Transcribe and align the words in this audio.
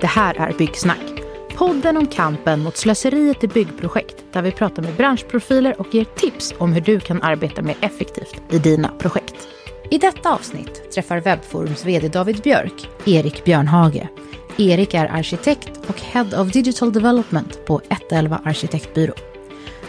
Det 0.00 0.06
här 0.06 0.34
är 0.34 0.52
Byggsnack. 0.52 1.22
Podden 1.56 1.96
om 1.96 2.06
kampen 2.06 2.60
mot 2.60 2.76
slöseriet 2.76 3.44
i 3.44 3.48
byggprojekt 3.48 4.24
där 4.32 4.42
vi 4.42 4.52
pratar 4.52 4.82
med 4.82 4.94
branschprofiler 4.94 5.80
och 5.80 5.94
ger 5.94 6.04
tips 6.04 6.54
om 6.58 6.72
hur 6.72 6.80
du 6.80 7.00
kan 7.00 7.22
arbeta 7.22 7.62
mer 7.62 7.76
effektivt 7.80 8.42
i 8.50 8.58
dina 8.58 8.88
projekt. 8.88 9.48
I 9.90 9.98
detta 9.98 10.34
avsnitt 10.34 10.92
träffar 10.94 11.20
Webforums 11.20 11.84
VD 11.84 12.08
David 12.08 12.42
Björk 12.42 12.88
Erik 13.06 13.44
Björnhage. 13.44 14.08
Erik 14.56 14.94
är 14.94 15.06
arkitekt 15.06 15.70
och 15.86 16.00
Head 16.00 16.42
of 16.42 16.52
Digital 16.52 16.92
Development 16.92 17.66
på 17.66 17.80
111 17.88 18.40
Arkitektbyrå. 18.44 19.14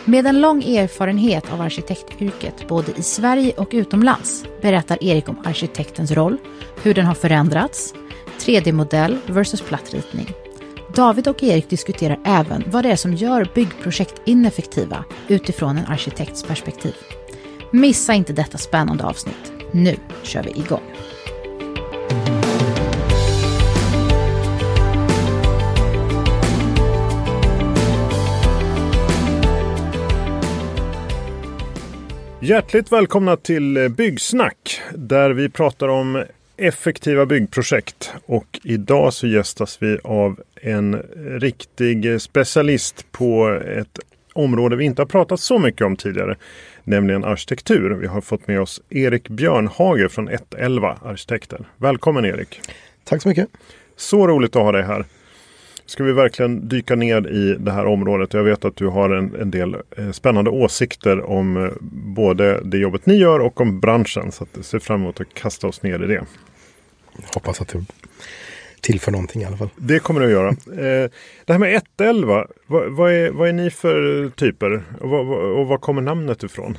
Med 0.05 0.27
en 0.27 0.41
lång 0.41 0.63
erfarenhet 0.63 1.53
av 1.53 1.61
arkitektyrket 1.61 2.67
både 2.67 2.91
i 2.91 3.03
Sverige 3.03 3.53
och 3.57 3.69
utomlands 3.71 4.45
berättar 4.61 5.03
Erik 5.03 5.29
om 5.29 5.37
arkitektens 5.45 6.11
roll, 6.11 6.37
hur 6.83 6.93
den 6.93 7.05
har 7.05 7.13
förändrats, 7.13 7.93
3D-modell 8.45 9.17
versus 9.27 9.61
plattritning. 9.61 10.33
David 10.95 11.27
och 11.27 11.43
Erik 11.43 11.69
diskuterar 11.69 12.19
även 12.25 12.63
vad 12.67 12.83
det 12.83 12.91
är 12.91 12.95
som 12.95 13.13
gör 13.13 13.47
byggprojekt 13.55 14.21
ineffektiva 14.25 15.05
utifrån 15.27 15.77
en 15.77 15.85
arkitekts 15.85 16.43
perspektiv. 16.43 16.93
Missa 17.71 18.13
inte 18.13 18.33
detta 18.33 18.57
spännande 18.57 19.03
avsnitt. 19.03 19.51
Nu 19.71 19.95
kör 20.23 20.43
vi 20.43 20.49
igång. 20.49 20.81
Hjärtligt 32.43 32.91
välkomna 32.91 33.37
till 33.37 33.89
Byggsnack 33.97 34.81
där 34.95 35.29
vi 35.29 35.49
pratar 35.49 35.87
om 35.87 36.23
effektiva 36.61 37.25
byggprojekt. 37.25 38.13
Och 38.25 38.59
idag 38.63 39.13
så 39.13 39.27
gästas 39.27 39.77
vi 39.81 39.97
av 40.03 40.39
en 40.61 40.95
riktig 41.39 42.21
specialist 42.21 43.05
på 43.11 43.59
ett 43.77 43.99
område 44.33 44.75
vi 44.75 44.85
inte 44.85 45.01
har 45.01 45.07
pratat 45.07 45.39
så 45.39 45.59
mycket 45.59 45.85
om 45.85 45.95
tidigare. 45.95 46.35
Nämligen 46.83 47.23
arkitektur. 47.23 47.89
Vi 47.89 48.07
har 48.07 48.21
fått 48.21 48.47
med 48.47 48.61
oss 48.61 48.81
Erik 48.89 49.29
Björnhage 49.29 50.11
från 50.11 50.29
111 50.29 50.97
Arkitekter. 51.03 51.65
Välkommen 51.77 52.25
Erik! 52.25 52.61
Tack 53.03 53.21
så 53.21 53.29
mycket! 53.29 53.47
Så 53.95 54.27
roligt 54.27 54.55
att 54.55 54.61
ha 54.61 54.71
dig 54.71 54.83
här! 54.83 55.05
Ska 55.85 56.03
vi 56.03 56.11
verkligen 56.11 56.67
dyka 56.67 56.95
ner 56.95 57.27
i 57.27 57.55
det 57.59 57.71
här 57.71 57.85
området. 57.85 58.33
Jag 58.33 58.43
vet 58.43 58.65
att 58.65 58.75
du 58.75 58.87
har 58.87 59.09
en, 59.09 59.35
en 59.35 59.51
del 59.51 59.75
eh, 59.97 60.11
spännande 60.11 60.49
åsikter 60.51 61.29
om 61.29 61.65
eh, 61.65 61.71
både 62.15 62.61
det 62.63 62.77
jobbet 62.77 63.05
ni 63.05 63.15
gör 63.15 63.39
och 63.39 63.61
om 63.61 63.79
branschen. 63.79 64.31
Så 64.31 64.43
att 64.43 64.49
jag 64.55 64.65
ser 64.65 64.79
fram 64.79 65.01
emot 65.01 65.21
att 65.21 65.33
kasta 65.33 65.67
oss 65.67 65.83
ner 65.83 66.03
i 66.03 66.07
det. 66.07 66.23
Hoppas 67.33 67.61
att 67.61 67.67
det 67.67 67.85
tillför 68.81 69.11
någonting 69.11 69.41
i 69.41 69.45
alla 69.45 69.57
fall. 69.57 69.69
Det 69.75 69.99
kommer 69.99 70.21
det 70.21 70.25
att 70.25 70.31
göra. 70.31 70.49
Eh, 70.49 71.09
det 71.45 71.53
här 71.53 71.57
med 71.57 71.81
111, 71.97 72.47
vad, 72.67 72.91
vad, 72.91 73.13
är, 73.13 73.29
vad 73.29 73.49
är 73.49 73.53
ni 73.53 73.71
för 73.71 74.29
typer? 74.29 74.83
Och, 75.01 75.09
vad, 75.09 75.27
och 75.59 75.67
var 75.67 75.77
kommer 75.77 76.01
namnet 76.01 76.43
ifrån? 76.43 76.77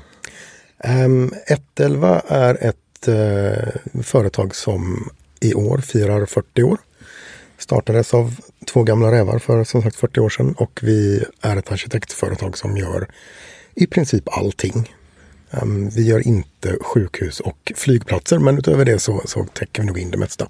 Um, 1.05 1.33
111 1.77 2.23
är 2.29 2.67
ett 2.67 3.09
uh, 3.09 4.03
företag 4.03 4.55
som 4.55 5.11
i 5.41 5.55
år 5.55 5.79
firar 5.79 6.27
40 6.27 6.63
år. 6.63 6.79
Startades 7.59 8.15
av 8.15 8.35
två 8.73 8.83
gamla 8.83 9.13
rävar 9.13 9.39
för 9.39 9.65
som 9.65 9.83
sagt 9.83 9.97
40 9.97 10.21
år 10.21 10.29
sedan 10.29 10.55
och 10.59 10.81
vi 10.83 11.25
är 11.41 11.57
ett 11.57 11.73
arkitektföretag 11.73 12.59
som 12.59 12.77
gör 12.77 13.09
i 13.75 13.87
princip 13.87 14.25
allting. 14.39 14.95
Um, 15.61 15.89
vi 15.89 16.03
gör 16.03 16.27
inte 16.27 16.77
sjukhus 16.81 17.41
och 17.41 17.73
flygplatser 17.77 18.39
men 18.39 18.59
utöver 18.59 18.85
det 18.85 18.99
så, 18.99 19.23
så 19.25 19.45
täcker 19.45 19.83
vi 19.83 19.87
nog 19.87 19.99
in 19.99 20.11
det 20.11 20.19
mesta. 20.19 20.49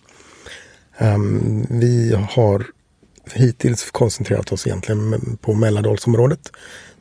Um, 0.98 1.66
vi 1.70 2.14
har 2.30 2.66
hittills 3.34 3.90
koncentrerat 3.90 4.52
oss 4.52 4.66
egentligen 4.66 5.38
på 5.40 5.54
Mälardalsområdet. 5.54 6.52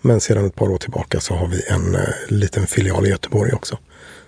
Men 0.02 0.19
sedan 0.22 0.45
ett 0.45 0.56
par 0.56 0.69
år 0.69 0.78
tillbaka 0.78 1.19
så 1.19 1.35
har 1.35 1.47
vi 1.47 1.63
en 1.67 1.95
uh, 1.95 2.01
liten 2.28 2.67
filial 2.67 3.06
i 3.06 3.09
Göteborg 3.09 3.53
också. 3.53 3.78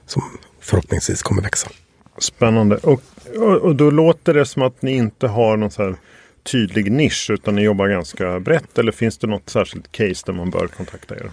Som 0.05 0.23
förhoppningsvis 0.59 1.21
kommer 1.21 1.41
växa. 1.41 1.69
Spännande. 2.17 2.77
Och, 2.77 3.01
och, 3.37 3.55
och 3.55 3.75
då 3.75 3.89
låter 3.89 4.33
det 4.33 4.45
som 4.45 4.61
att 4.61 4.81
ni 4.81 4.91
inte 4.91 5.27
har 5.27 5.57
någon 5.57 5.71
så 5.71 5.83
här 5.83 5.95
tydlig 6.43 6.91
nisch 6.91 7.29
utan 7.29 7.55
ni 7.55 7.61
jobbar 7.61 7.87
ganska 7.87 8.39
brett. 8.39 8.77
Eller 8.77 8.91
finns 8.91 9.17
det 9.17 9.27
något 9.27 9.49
särskilt 9.49 9.91
case 9.91 10.23
där 10.25 10.33
man 10.33 10.49
bör 10.49 10.67
kontakta 10.67 11.15
er? 11.15 11.31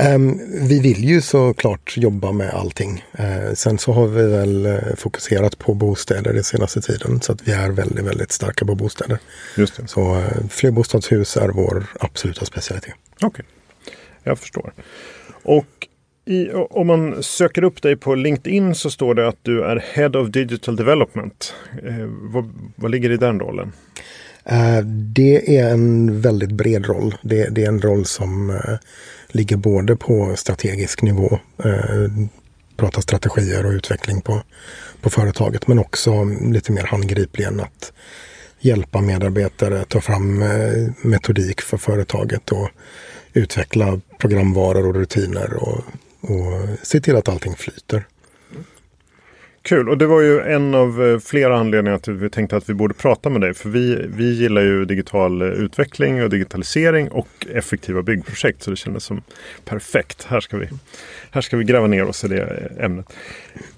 Um, 0.00 0.40
vi 0.68 0.80
vill 0.80 1.04
ju 1.04 1.20
såklart 1.20 1.96
jobba 1.96 2.32
med 2.32 2.50
allting. 2.50 3.04
Uh, 3.20 3.54
sen 3.54 3.78
så 3.78 3.92
har 3.92 4.06
vi 4.06 4.26
väl 4.26 4.66
uh, 4.66 4.94
fokuserat 4.96 5.58
på 5.58 5.74
bostäder 5.74 6.32
den 6.32 6.44
senaste 6.44 6.80
tiden. 6.80 7.20
Så 7.20 7.32
att 7.32 7.48
vi 7.48 7.52
är 7.52 7.70
väldigt, 7.70 8.04
väldigt 8.04 8.32
starka 8.32 8.64
på 8.64 8.74
bostäder. 8.74 9.18
Just 9.56 9.76
det. 9.76 9.88
Så 9.88 10.16
uh, 10.16 10.48
flerbostadshus 10.50 11.36
är 11.36 11.48
vår 11.48 11.86
absoluta 12.00 12.44
specialitet. 12.44 12.94
Okej, 13.14 13.26
okay. 13.28 13.44
jag 14.22 14.38
förstår. 14.38 14.72
Och 15.42 15.88
i, 16.28 16.50
om 16.52 16.86
man 16.86 17.22
söker 17.22 17.64
upp 17.64 17.82
dig 17.82 17.96
på 17.96 18.14
LinkedIn 18.14 18.74
så 18.74 18.90
står 18.90 19.14
det 19.14 19.28
att 19.28 19.38
du 19.42 19.64
är 19.64 19.84
Head 19.92 20.20
of 20.20 20.28
Digital 20.28 20.76
Development. 20.76 21.54
Eh, 21.82 22.06
vad, 22.06 22.72
vad, 22.76 22.90
ligger 22.90 23.10
i 23.10 23.16
den 23.16 23.40
rollen? 23.40 23.72
Eh, 24.48 24.80
det 24.84 25.56
är 25.56 25.70
en 25.70 26.20
väldigt 26.20 26.52
bred 26.52 26.86
roll. 26.86 27.14
Det, 27.22 27.48
det 27.48 27.64
är 27.64 27.68
en 27.68 27.82
roll 27.82 28.06
som 28.06 28.50
eh, 28.50 28.76
ligger 29.28 29.56
både 29.56 29.96
på 29.96 30.36
strategisk 30.36 31.02
nivå, 31.02 31.38
eh, 31.64 32.10
prata 32.76 33.02
strategier 33.02 33.66
och 33.66 33.72
utveckling 33.72 34.20
på, 34.20 34.42
på 35.00 35.10
företaget, 35.10 35.66
men 35.66 35.78
också 35.78 36.24
lite 36.24 36.72
mer 36.72 36.84
handgripligen 36.84 37.60
att 37.60 37.92
hjälpa 38.60 39.00
medarbetare 39.00 39.84
ta 39.84 40.00
fram 40.00 40.44
metodik 41.02 41.60
för 41.60 41.76
företaget 41.76 42.52
och 42.52 42.68
utveckla 43.32 44.00
programvaror 44.18 44.86
och 44.86 44.94
rutiner 44.94 45.54
och 45.54 45.84
och 46.20 46.68
se 46.82 47.00
till 47.00 47.16
att 47.16 47.28
allting 47.28 47.54
flyter. 47.54 48.06
Kul, 49.68 49.88
och 49.88 49.98
det 49.98 50.06
var 50.06 50.20
ju 50.20 50.40
en 50.40 50.74
av 50.74 51.06
eh, 51.06 51.18
flera 51.18 51.58
anledningar 51.58 51.98
till 51.98 52.12
att 52.12 52.20
vi 52.20 52.30
tänkte 52.30 52.56
att 52.56 52.68
vi 52.68 52.74
borde 52.74 52.94
prata 52.94 53.30
med 53.30 53.40
dig. 53.40 53.54
För 53.54 53.68
vi, 53.68 54.06
vi 54.08 54.34
gillar 54.34 54.62
ju 54.62 54.84
digital 54.84 55.42
eh, 55.42 55.48
utveckling 55.48 56.22
och 56.22 56.30
digitalisering 56.30 57.10
och 57.10 57.28
effektiva 57.54 58.02
byggprojekt. 58.02 58.62
Så 58.62 58.70
det 58.70 58.76
kändes 58.76 59.04
som 59.04 59.22
perfekt. 59.64 60.24
Här 60.24 60.40
ska 60.40 60.56
vi, 60.56 60.68
här 61.30 61.40
ska 61.40 61.56
vi 61.56 61.64
gräva 61.64 61.86
ner 61.86 62.04
oss 62.04 62.24
i 62.24 62.28
det 62.28 62.42
eh, 62.42 62.84
ämnet. 62.84 63.12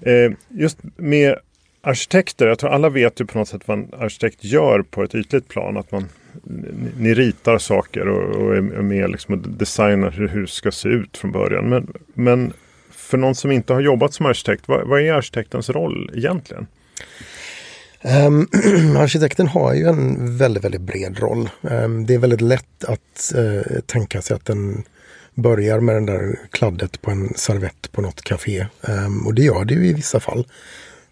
Eh, 0.01 0.31
just 0.47 0.77
med 0.95 1.35
arkitekter, 1.81 2.47
jag 2.47 2.59
tror 2.59 2.69
alla 2.69 2.89
vet 2.89 3.21
ju 3.21 3.25
på 3.25 3.37
något 3.37 3.47
sätt 3.47 3.61
vad 3.65 3.77
en 3.77 3.87
arkitekt 3.99 4.43
gör 4.43 4.81
på 4.81 5.03
ett 5.03 5.15
ytligt 5.15 5.47
plan. 5.47 5.77
Att 5.77 5.91
man, 5.91 6.09
ni 6.97 7.13
ritar 7.13 7.57
saker 7.57 8.07
och, 8.07 8.35
och 8.35 8.55
är 8.55 8.61
med 8.61 9.11
liksom 9.11 9.33
och 9.33 9.49
designar 9.49 10.11
hur 10.11 10.27
hus 10.27 10.51
ska 10.51 10.71
se 10.71 10.89
ut 10.89 11.17
från 11.17 11.31
början. 11.31 11.69
Men, 11.69 11.93
men 12.13 12.53
för 13.11 13.17
någon 13.17 13.35
som 13.35 13.51
inte 13.51 13.73
har 13.73 13.81
jobbat 13.81 14.13
som 14.13 14.25
arkitekt, 14.25 14.67
vad, 14.67 14.87
vad 14.87 15.01
är 15.01 15.13
arkitektens 15.13 15.69
roll 15.69 16.11
egentligen? 16.15 16.67
Um, 18.03 18.47
arkitekten 18.97 19.47
har 19.47 19.73
ju 19.73 19.85
en 19.87 20.37
väldigt, 20.37 20.63
väldigt 20.63 20.81
bred 20.81 21.19
roll. 21.19 21.49
Um, 21.61 22.05
det 22.05 22.13
är 22.13 22.17
väldigt 22.17 22.41
lätt 22.41 22.83
att 22.87 23.33
uh, 23.35 23.61
tänka 23.85 24.21
sig 24.21 24.35
att 24.35 24.45
den 24.45 24.83
börjar 25.33 25.79
med 25.79 25.95
den 25.95 26.05
där 26.05 26.39
kladdet 26.51 27.01
på 27.01 27.11
en 27.11 27.33
servett 27.35 27.91
på 27.91 28.01
något 28.01 28.21
café. 28.21 28.65
Um, 28.81 29.27
och 29.27 29.33
det 29.33 29.41
gör 29.41 29.65
det 29.65 29.73
ju 29.73 29.85
i 29.85 29.93
vissa 29.93 30.19
fall. 30.19 30.47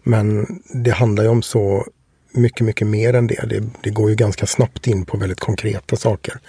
Men 0.02 0.46
det 0.74 0.90
handlar 0.90 1.24
ju 1.24 1.30
om 1.30 1.42
så 1.42 1.86
mycket, 2.32 2.66
mycket 2.66 2.86
mer 2.86 3.14
än 3.14 3.26
det. 3.26 3.46
det. 3.48 3.62
det. 3.82 3.90
går 3.90 4.10
ju 4.10 4.16
ganska 4.16 4.46
snabbt 4.46 4.86
in 4.86 5.04
på 5.04 5.16
väldigt 5.16 5.40
konkreta 5.40 5.96
saker. 5.96 6.40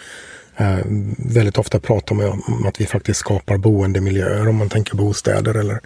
Eh, 0.62 0.80
väldigt 1.18 1.58
ofta 1.58 1.80
pratar 1.80 2.16
man 2.16 2.44
om 2.48 2.66
att 2.66 2.82
vi 2.82 2.86
faktiskt 2.86 3.20
skapar 3.20 3.58
boendemiljöer 3.58 4.48
om 4.48 4.56
man 4.56 4.70
tänker 4.70 4.96
bostäder 4.96 5.56
eller 5.56 5.80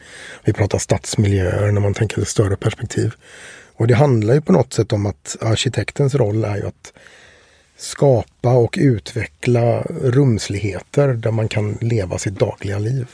vi 0.43 0.53
pratar 0.53 0.77
stadsmiljöer 0.77 1.71
när 1.71 1.81
man 1.81 1.93
tänker 1.93 2.21
ett 2.21 2.27
större 2.27 2.55
perspektiv. 2.55 3.13
Och 3.75 3.87
det 3.87 3.93
handlar 3.93 4.33
ju 4.33 4.41
på 4.41 4.51
något 4.51 4.73
sätt 4.73 4.93
om 4.93 5.05
att 5.05 5.37
arkitektens 5.41 6.15
roll 6.15 6.43
är 6.43 6.55
ju 6.55 6.67
att 6.67 6.93
skapa 7.77 8.53
och 8.53 8.75
utveckla 8.81 9.81
rumsligheter 10.01 11.07
där 11.07 11.31
man 11.31 11.47
kan 11.47 11.77
leva 11.81 12.17
sitt 12.17 12.39
dagliga 12.39 12.79
liv. 12.79 13.07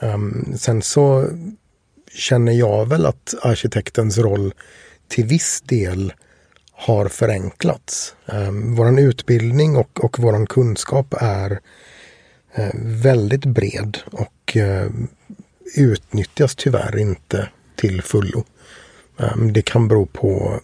Um, 0.00 0.54
sen 0.58 0.82
så 0.82 1.28
känner 2.14 2.52
jag 2.52 2.88
väl 2.88 3.06
att 3.06 3.34
arkitektens 3.42 4.18
roll 4.18 4.54
till 5.08 5.24
viss 5.24 5.60
del 5.60 6.12
har 6.76 7.08
förenklats. 7.08 8.14
Eh, 8.26 8.50
vår 8.52 9.00
utbildning 9.00 9.76
och, 9.76 10.04
och 10.04 10.18
vår 10.18 10.46
kunskap 10.46 11.14
är 11.20 11.60
eh, 12.54 12.70
väldigt 12.74 13.44
bred 13.44 13.98
och 14.12 14.56
eh, 14.56 14.88
utnyttjas 15.76 16.54
tyvärr 16.54 16.98
inte 16.98 17.48
till 17.76 18.02
fullo. 18.02 18.44
Ehm, 19.18 19.52
det 19.52 19.62
kan 19.62 19.88
bero 19.88 20.06
på 20.06 20.60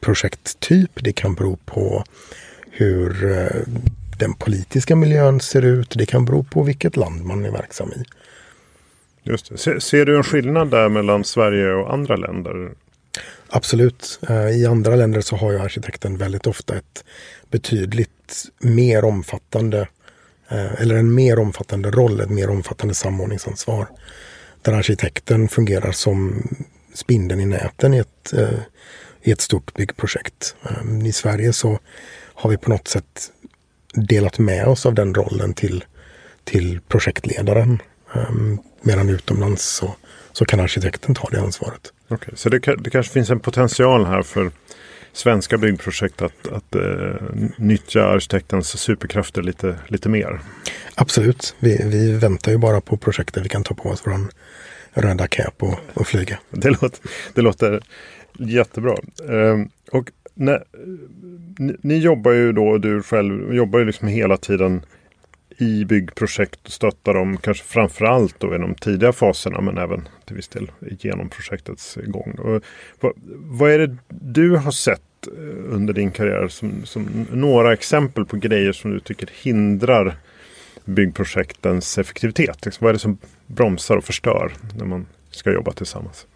projekttyp, 0.00 0.90
det 0.94 1.12
kan 1.12 1.34
bero 1.34 1.56
på 1.56 2.04
hur 2.70 3.38
eh, 3.38 3.62
den 4.18 4.34
politiska 4.34 4.96
miljön 4.96 5.40
ser 5.40 5.62
ut, 5.62 5.94
det 5.98 6.06
kan 6.06 6.24
bero 6.24 6.44
på 6.44 6.62
vilket 6.62 6.96
land 6.96 7.24
man 7.24 7.44
är 7.44 7.50
verksam 7.50 7.92
i. 7.92 8.04
Just 9.22 9.48
det. 9.48 9.58
Ser, 9.58 9.78
ser, 9.78 10.06
du 10.06 10.16
en 10.16 10.24
skillnad 10.24 10.70
där 10.70 10.88
mellan 10.88 11.24
Sverige 11.24 11.72
och 11.72 11.92
andra 11.92 12.16
länder? 12.16 12.70
Absolut. 13.48 14.18
Eh, 14.28 14.48
I 14.48 14.66
andra 14.66 14.96
länder 14.96 15.20
så 15.20 15.36
har 15.36 15.52
ju 15.52 15.58
arkitekten 15.58 16.16
väldigt 16.16 16.46
ofta 16.46 16.76
ett 16.76 17.04
betydligt 17.50 18.44
mer 18.58 19.04
omfattande 19.04 19.88
eh, 20.48 20.82
eller 20.82 20.94
en 20.94 21.14
mer 21.14 21.38
omfattande 21.38 21.90
roll, 21.90 22.20
ett 22.20 22.30
mer 22.30 22.50
omfattande 22.50 22.94
samordningsansvar. 22.94 23.88
Där 24.62 24.72
arkitekten 24.72 25.48
fungerar 25.48 25.92
som 25.92 26.42
spindeln 26.94 27.40
i 27.40 27.46
näten 27.46 27.94
i 27.94 27.98
ett, 27.98 28.32
eh, 28.32 28.58
i 29.22 29.32
ett 29.32 29.40
stort 29.40 29.74
byggprojekt. 29.74 30.54
I 31.04 31.12
Sverige 31.12 31.52
så 31.52 31.78
har 32.34 32.50
vi 32.50 32.56
på 32.56 32.70
något 32.70 32.88
sätt 32.88 33.32
delat 33.94 34.38
med 34.38 34.66
oss 34.66 34.86
av 34.86 34.94
den 34.94 35.14
rollen 35.14 35.54
till, 35.54 35.84
till 36.44 36.80
projektledaren. 36.88 37.78
Medan 38.82 39.08
utomlands 39.08 39.64
så, 39.64 39.94
så 40.32 40.44
kan 40.44 40.60
arkitekten 40.60 41.14
ta 41.14 41.28
det 41.30 41.40
ansvaret. 41.40 41.92
Okay, 42.08 42.34
så 42.34 42.48
det, 42.48 42.58
det 42.78 42.90
kanske 42.90 43.12
finns 43.12 43.30
en 43.30 43.40
potential 43.40 44.06
här 44.06 44.22
för 44.22 44.50
svenska 45.12 45.58
byggprojekt 45.58 46.22
att, 46.22 46.48
att 46.48 46.74
eh, 46.74 47.14
nyttja 47.56 48.04
arkitektens 48.04 48.80
superkrafter 48.80 49.42
lite, 49.42 49.76
lite 49.88 50.08
mer? 50.08 50.40
Absolut. 50.94 51.56
Vi, 51.58 51.80
vi 51.84 52.12
väntar 52.12 52.52
ju 52.52 52.58
bara 52.58 52.80
på 52.80 52.96
projekt 52.96 53.34
där 53.34 53.42
vi 53.42 53.48
kan 53.48 53.62
ta 53.62 53.74
på 53.74 53.88
oss 53.88 54.02
vår 54.04 54.20
röda 55.02 55.26
cap 55.26 55.62
och, 55.62 55.78
och 55.94 56.06
flyga. 56.06 56.38
Det 56.50 56.70
låter, 56.70 57.00
det 57.34 57.42
låter 57.42 57.80
jättebra. 58.38 58.94
Eh, 59.28 59.66
och 59.92 60.10
när, 60.34 60.64
ni, 61.58 61.76
ni, 61.80 61.98
jobbar 61.98 62.32
ju 62.32 62.52
då, 62.52 62.78
du 62.78 63.02
själv 63.02 63.54
jobbar 63.54 63.78
ju 63.78 63.84
liksom 63.84 64.08
hela 64.08 64.36
tiden 64.36 64.82
i 65.58 65.84
byggprojekt 65.84 66.66
och 66.66 66.72
stötta 66.72 67.12
dem 67.12 67.36
kanske 67.36 67.64
framförallt 67.64 68.40
då 68.40 68.54
i 68.54 68.58
de 68.58 68.74
tidiga 68.74 69.12
faserna 69.12 69.60
men 69.60 69.78
även 69.78 70.08
till 70.24 70.36
viss 70.36 70.48
del 70.48 70.70
genom 70.80 71.28
projektets 71.28 71.98
gång. 72.06 72.30
Och 72.38 72.62
vad, 73.00 73.12
vad 73.36 73.70
är 73.70 73.78
det 73.78 73.96
du 74.08 74.56
har 74.56 74.70
sett 74.70 75.00
eh, 75.26 75.74
under 75.74 75.94
din 75.94 76.10
karriär 76.10 76.48
som, 76.48 76.84
som 76.84 77.26
några 77.30 77.72
exempel 77.72 78.24
på 78.24 78.36
grejer 78.36 78.72
som 78.72 78.90
du 78.90 79.00
tycker 79.00 79.28
hindrar 79.42 80.16
byggprojektens 80.84 81.98
effektivitet? 81.98 82.64
Liksom, 82.64 82.84
vad 82.84 82.88
är 82.88 82.92
det 82.92 82.98
som 82.98 83.18
bromsar 83.46 83.96
och 83.96 84.04
förstör 84.04 84.52
när 84.78 84.84
man 84.84 85.06
ska 85.30 85.52
jobba 85.52 85.72
tillsammans? 85.72 86.26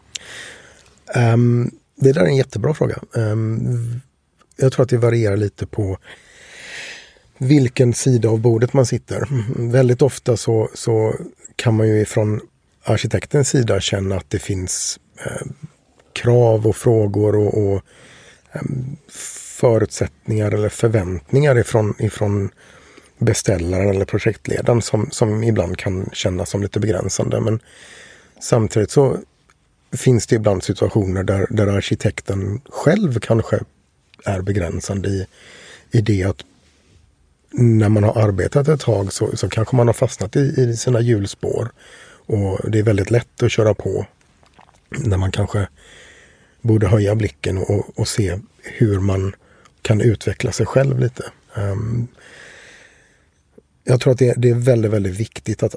Um, 1.16 1.70
det 1.96 2.12
där 2.12 2.20
är 2.20 2.26
en 2.26 2.36
jättebra 2.36 2.74
fråga. 2.74 2.98
Um, 3.12 4.00
jag 4.56 4.72
tror 4.72 4.82
att 4.82 4.90
det 4.90 4.98
varierar 4.98 5.36
lite 5.36 5.66
på 5.66 5.98
vilken 7.40 7.94
sida 7.94 8.28
av 8.28 8.40
bordet 8.40 8.72
man 8.72 8.86
sitter. 8.86 9.28
Väldigt 9.70 10.02
ofta 10.02 10.36
så, 10.36 10.70
så 10.74 11.14
kan 11.56 11.76
man 11.76 11.88
ju 11.88 12.00
ifrån 12.00 12.40
arkitektens 12.82 13.48
sida 13.48 13.80
känna 13.80 14.16
att 14.16 14.30
det 14.30 14.38
finns 14.38 15.00
eh, 15.26 15.46
krav 16.12 16.66
och 16.66 16.76
frågor 16.76 17.36
och, 17.36 17.58
och 17.58 17.82
eh, 18.52 18.62
förutsättningar 19.60 20.52
eller 20.52 20.68
förväntningar 20.68 21.58
ifrån, 21.58 21.94
ifrån 21.98 22.50
beställaren 23.18 23.90
eller 23.90 24.04
projektledaren 24.04 24.82
som, 24.82 25.10
som 25.10 25.44
ibland 25.44 25.78
kan 25.78 26.10
kännas 26.12 26.50
som 26.50 26.62
lite 26.62 26.80
begränsande. 26.80 27.40
Men 27.40 27.60
samtidigt 28.40 28.90
så 28.90 29.16
finns 29.92 30.26
det 30.26 30.36
ibland 30.36 30.62
situationer 30.62 31.22
där, 31.22 31.46
där 31.50 31.66
arkitekten 31.66 32.60
själv 32.70 33.20
kanske 33.20 33.60
är 34.24 34.40
begränsande 34.40 35.08
i, 35.08 35.26
i 35.90 36.00
det 36.00 36.24
att 36.24 36.44
när 37.50 37.88
man 37.88 38.04
har 38.04 38.22
arbetat 38.22 38.68
ett 38.68 38.80
tag 38.80 39.12
så, 39.12 39.36
så 39.36 39.48
kanske 39.48 39.76
man 39.76 39.86
har 39.86 39.94
fastnat 39.94 40.36
i, 40.36 40.40
i 40.40 40.76
sina 40.76 41.00
hjulspår. 41.00 41.70
Och 42.26 42.70
det 42.70 42.78
är 42.78 42.82
väldigt 42.82 43.10
lätt 43.10 43.42
att 43.42 43.52
köra 43.52 43.74
på 43.74 44.06
när 44.90 45.16
man 45.16 45.32
kanske 45.32 45.68
borde 46.60 46.86
höja 46.86 47.14
blicken 47.14 47.58
och, 47.58 47.98
och 47.98 48.08
se 48.08 48.38
hur 48.62 49.00
man 49.00 49.34
kan 49.82 50.00
utveckla 50.00 50.52
sig 50.52 50.66
själv 50.66 50.98
lite. 50.98 51.24
Um, 51.54 52.08
jag 53.84 54.00
tror 54.00 54.12
att 54.12 54.18
det, 54.18 54.34
det, 54.36 54.50
är 54.50 54.54
väldigt, 54.54 54.90
väldigt 54.90 55.16
viktigt 55.16 55.62
att 55.62 55.74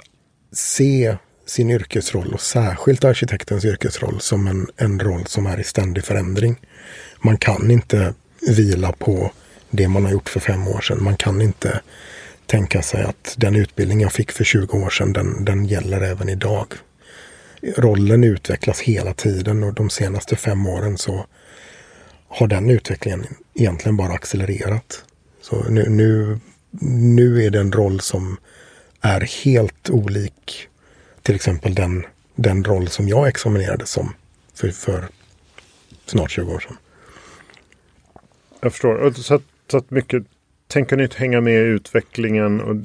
se 0.52 1.18
sin 1.46 1.70
yrkesroll 1.70 2.34
och 2.34 2.42
särskilt 2.42 3.04
arkitektens 3.04 3.66
yrkesroll 3.66 4.22
som 4.22 4.48
en, 4.48 4.68
en 4.78 5.00
roll 5.00 5.26
som 5.26 5.46
är 5.46 5.60
i 5.60 5.64
ständig 5.64 6.04
förändring. 6.04 6.56
Man 7.22 7.38
kan 7.38 7.72
inte 7.72 8.14
vila 8.48 8.92
på 8.92 9.32
det 9.74 9.88
man 9.88 10.06
har 10.06 10.12
gjort 10.12 10.30
för 10.30 10.40
fem 10.40 10.68
år 10.68 10.82
sedan. 10.82 11.04
Man 11.04 11.18
kan 11.18 11.42
inte 11.42 11.82
tänka 12.46 12.82
sig 12.82 13.04
att 13.04 13.36
den 13.38 13.56
utbildning 13.56 14.02
jag 14.02 14.12
fick 14.12 14.32
för 14.32 14.44
20 14.44 14.78
år 14.78 14.90
sedan, 14.90 15.14
den, 15.14 15.46
den 15.46 15.66
gäller 15.66 16.02
även 16.02 16.30
idag. 16.30 16.68
Rollen 17.78 18.24
utvecklas 18.24 18.80
hela 18.80 19.14
tiden 19.14 19.64
och 19.64 19.74
de 19.74 19.90
senaste 19.90 20.36
fem 20.36 20.68
åren 20.68 20.98
så 20.98 21.26
har 22.28 22.48
den 22.48 22.70
utvecklingen 22.70 23.26
egentligen 23.54 23.98
bara 23.98 24.14
accelererat. 24.14 25.04
Så 25.42 25.64
nu, 25.70 25.90
nu, 25.90 26.40
nu 26.98 27.46
är 27.46 27.50
det 27.50 27.60
en 27.60 27.72
roll 27.72 28.00
som 28.00 28.38
är 29.02 29.22
helt 29.44 29.90
olik 29.90 30.68
till 31.22 31.36
exempel 31.36 31.76
den, 31.76 32.06
den 32.36 32.64
roll 32.64 32.88
som 32.88 33.08
jag 33.08 33.28
examinerade 33.28 33.86
som 33.86 34.14
för, 34.54 34.70
för 34.70 35.08
snart 36.06 36.32
20 36.32 36.54
år 36.54 36.60
sedan. 36.60 36.78
Jag 38.62 38.72
förstår. 38.72 39.12
Så 39.12 39.36
att 39.36 39.44
så 39.72 39.78
att 39.78 39.92
mycket 39.92 40.24
tänka 40.68 40.96
nytt, 40.96 41.14
hänga 41.14 41.42
med 41.42 41.54
i 41.54 41.68
utvecklingen. 41.68 42.62
Och 42.62 42.76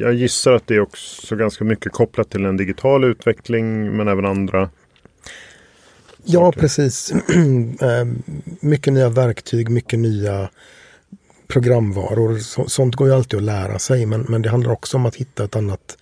jag 0.00 0.14
gissar 0.14 0.52
att 0.52 0.66
det 0.66 0.74
är 0.74 0.80
också 0.80 1.36
ganska 1.36 1.64
mycket 1.64 1.92
kopplat 1.92 2.30
till 2.30 2.44
en 2.44 2.56
digital 2.56 3.04
utveckling 3.04 3.96
men 3.96 4.08
även 4.08 4.24
andra. 4.24 4.70
Ja, 6.24 6.40
saker. 6.40 6.60
precis. 6.60 7.12
Ehm, 7.80 8.22
mycket 8.60 8.92
nya 8.92 9.08
verktyg, 9.08 9.70
mycket 9.70 9.98
nya 9.98 10.50
programvaror. 11.48 12.38
sånt 12.68 12.96
går 12.96 13.08
ju 13.08 13.14
alltid 13.14 13.38
att 13.38 13.44
lära 13.44 13.78
sig 13.78 14.06
men, 14.06 14.26
men 14.28 14.42
det 14.42 14.50
handlar 14.50 14.72
också 14.72 14.96
om 14.96 15.06
att 15.06 15.16
hitta 15.16 15.44
ett 15.44 15.56
annat, 15.56 15.98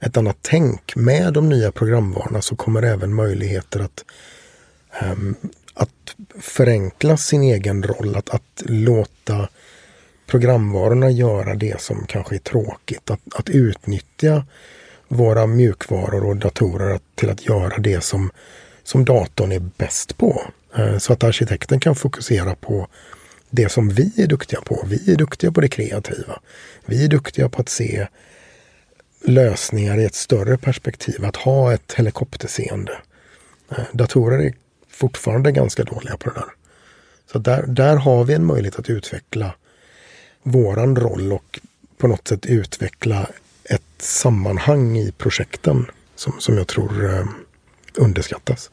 ett 0.00 0.16
annat 0.16 0.38
tänk. 0.42 0.96
Med 0.96 1.32
de 1.32 1.48
nya 1.48 1.72
programvarorna 1.72 2.42
så 2.42 2.56
kommer 2.56 2.82
även 2.82 3.14
möjligheter 3.14 3.80
att 3.80 4.04
um, 5.12 5.36
att 5.74 6.14
förenkla 6.40 7.16
sin 7.16 7.42
egen 7.42 7.82
roll, 7.82 8.16
att, 8.16 8.30
att 8.30 8.62
låta 8.66 9.48
programvarorna 10.26 11.10
göra 11.10 11.54
det 11.54 11.80
som 11.80 12.06
kanske 12.06 12.34
är 12.34 12.38
tråkigt. 12.38 13.10
Att, 13.10 13.20
att 13.34 13.48
utnyttja 13.48 14.46
våra 15.08 15.46
mjukvaror 15.46 16.24
och 16.24 16.36
datorer 16.36 17.00
till 17.14 17.30
att 17.30 17.46
göra 17.46 17.78
det 17.78 18.00
som, 18.00 18.30
som 18.82 19.04
datorn 19.04 19.52
är 19.52 19.70
bäst 19.76 20.16
på. 20.16 20.42
Eh, 20.76 20.98
så 20.98 21.12
att 21.12 21.24
arkitekten 21.24 21.80
kan 21.80 21.96
fokusera 21.96 22.54
på 22.54 22.88
det 23.50 23.68
som 23.68 23.88
vi 23.88 24.12
är 24.16 24.26
duktiga 24.26 24.60
på. 24.60 24.84
Vi 24.86 25.12
är 25.12 25.16
duktiga 25.16 25.52
på 25.52 25.60
det 25.60 25.68
kreativa. 25.68 26.40
Vi 26.84 27.04
är 27.04 27.08
duktiga 27.08 27.48
på 27.48 27.60
att 27.60 27.68
se 27.68 28.06
lösningar 29.24 29.98
i 29.98 30.04
ett 30.04 30.14
större 30.14 30.58
perspektiv, 30.58 31.24
att 31.24 31.36
ha 31.36 31.72
ett 31.74 31.92
helikopterseende. 31.96 32.98
Eh, 33.70 33.84
datorer 33.92 34.38
är 34.38 34.54
fortfarande 35.00 35.52
ganska 35.52 35.84
dåliga 35.84 36.16
på 36.16 36.30
det 36.30 36.34
där. 36.34 36.50
Så 37.32 37.38
där, 37.38 37.66
där 37.66 37.96
har 37.96 38.24
vi 38.24 38.34
en 38.34 38.44
möjlighet 38.44 38.78
att 38.78 38.90
utveckla 38.90 39.54
våran 40.42 40.96
roll 40.96 41.32
och 41.32 41.60
på 41.98 42.08
något 42.08 42.28
sätt 42.28 42.46
utveckla 42.46 43.26
ett 43.64 43.82
sammanhang 43.98 44.98
i 44.98 45.12
projekten 45.12 45.86
som, 46.14 46.32
som 46.38 46.56
jag 46.56 46.66
tror 46.66 47.04
eh, 47.04 47.26
underskattas. 47.98 48.70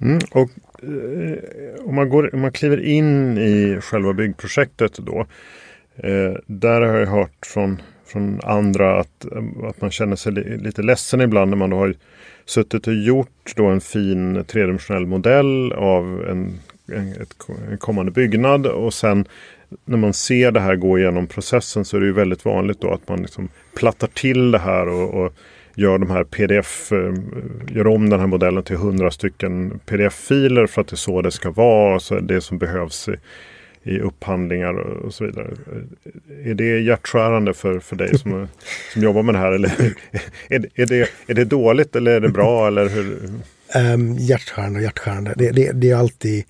Mm, 0.00 0.18
och 0.30 0.50
eh, 0.82 1.84
om, 1.84 1.94
man 1.94 2.08
går, 2.08 2.34
om 2.34 2.40
man 2.40 2.52
kliver 2.52 2.80
in 2.80 3.38
i 3.38 3.80
själva 3.80 4.12
byggprojektet 4.12 4.92
då. 4.96 5.26
Eh, 5.96 6.32
där 6.46 6.80
har 6.80 6.98
jag 6.98 7.06
hört 7.06 7.46
från, 7.46 7.82
från 8.08 8.40
andra 8.44 9.00
att, 9.00 9.26
att 9.62 9.80
man 9.80 9.90
känner 9.90 10.16
sig 10.16 10.32
lite 10.32 10.82
ledsen 10.82 11.20
ibland 11.20 11.50
när 11.50 11.56
man 11.56 11.72
har 11.72 11.94
suttit 12.44 12.86
och 12.86 12.94
gjort 12.94 13.52
då 13.56 13.66
en 13.66 13.80
fin 13.80 14.44
tredimensionell 14.44 15.06
modell 15.06 15.72
av 15.72 16.24
en, 16.30 16.58
en, 16.92 17.08
ett, 17.08 17.34
en 17.70 17.78
kommande 17.78 18.12
byggnad 18.12 18.66
och 18.66 18.94
sen 18.94 19.24
när 19.84 19.98
man 19.98 20.12
ser 20.12 20.50
det 20.50 20.60
här 20.60 20.76
gå 20.76 20.98
igenom 20.98 21.26
processen 21.26 21.84
så 21.84 21.96
är 21.96 22.00
det 22.00 22.06
ju 22.06 22.12
väldigt 22.12 22.44
vanligt 22.44 22.80
då 22.80 22.90
att 22.90 23.08
man 23.08 23.22
liksom 23.22 23.48
plattar 23.74 24.06
till 24.06 24.50
det 24.50 24.58
här 24.58 24.88
och, 24.88 25.24
och 25.24 25.32
gör 25.74 25.98
de 25.98 26.10
här 26.10 26.24
pdf, 26.24 26.92
eh, 26.92 27.14
gör 27.76 27.86
om 27.86 28.10
den 28.10 28.20
här 28.20 28.26
modellen 28.26 28.62
till 28.62 28.76
hundra 28.76 29.10
stycken 29.10 29.80
pdf-filer 29.86 30.66
för 30.66 30.80
att 30.80 30.88
det 30.88 30.94
är 30.94 30.96
så 30.96 31.22
det 31.22 31.30
ska 31.30 31.50
vara. 31.50 32.00
Så 32.00 32.20
det 32.20 32.40
som 32.40 32.58
behövs 32.58 33.08
i 33.88 34.00
upphandlingar 34.00 34.74
och 34.74 35.14
så 35.14 35.24
vidare. 35.24 35.50
Är 36.44 36.54
det 36.54 36.80
hjärtskärande 36.80 37.54
för, 37.54 37.80
för 37.80 37.96
dig 37.96 38.18
som, 38.18 38.48
som 38.92 39.02
jobbar 39.02 39.22
med 39.22 39.34
det 39.34 39.38
här? 39.38 39.52
Eller 39.52 39.94
är, 40.48 40.66
är, 40.74 40.86
det, 40.86 41.10
är 41.26 41.34
det 41.34 41.44
dåligt 41.44 41.96
eller 41.96 42.10
är 42.10 42.20
det 42.20 42.28
bra? 42.28 42.66
Eller 42.66 42.88
hur? 42.88 43.30
Um, 43.94 44.14
hjärtskärande, 44.14 44.82
hjärtskärande. 44.82 45.34
Det, 45.36 45.50
det, 45.50 45.72
det, 45.72 45.90
är 45.90 45.96
alltid 45.96 46.44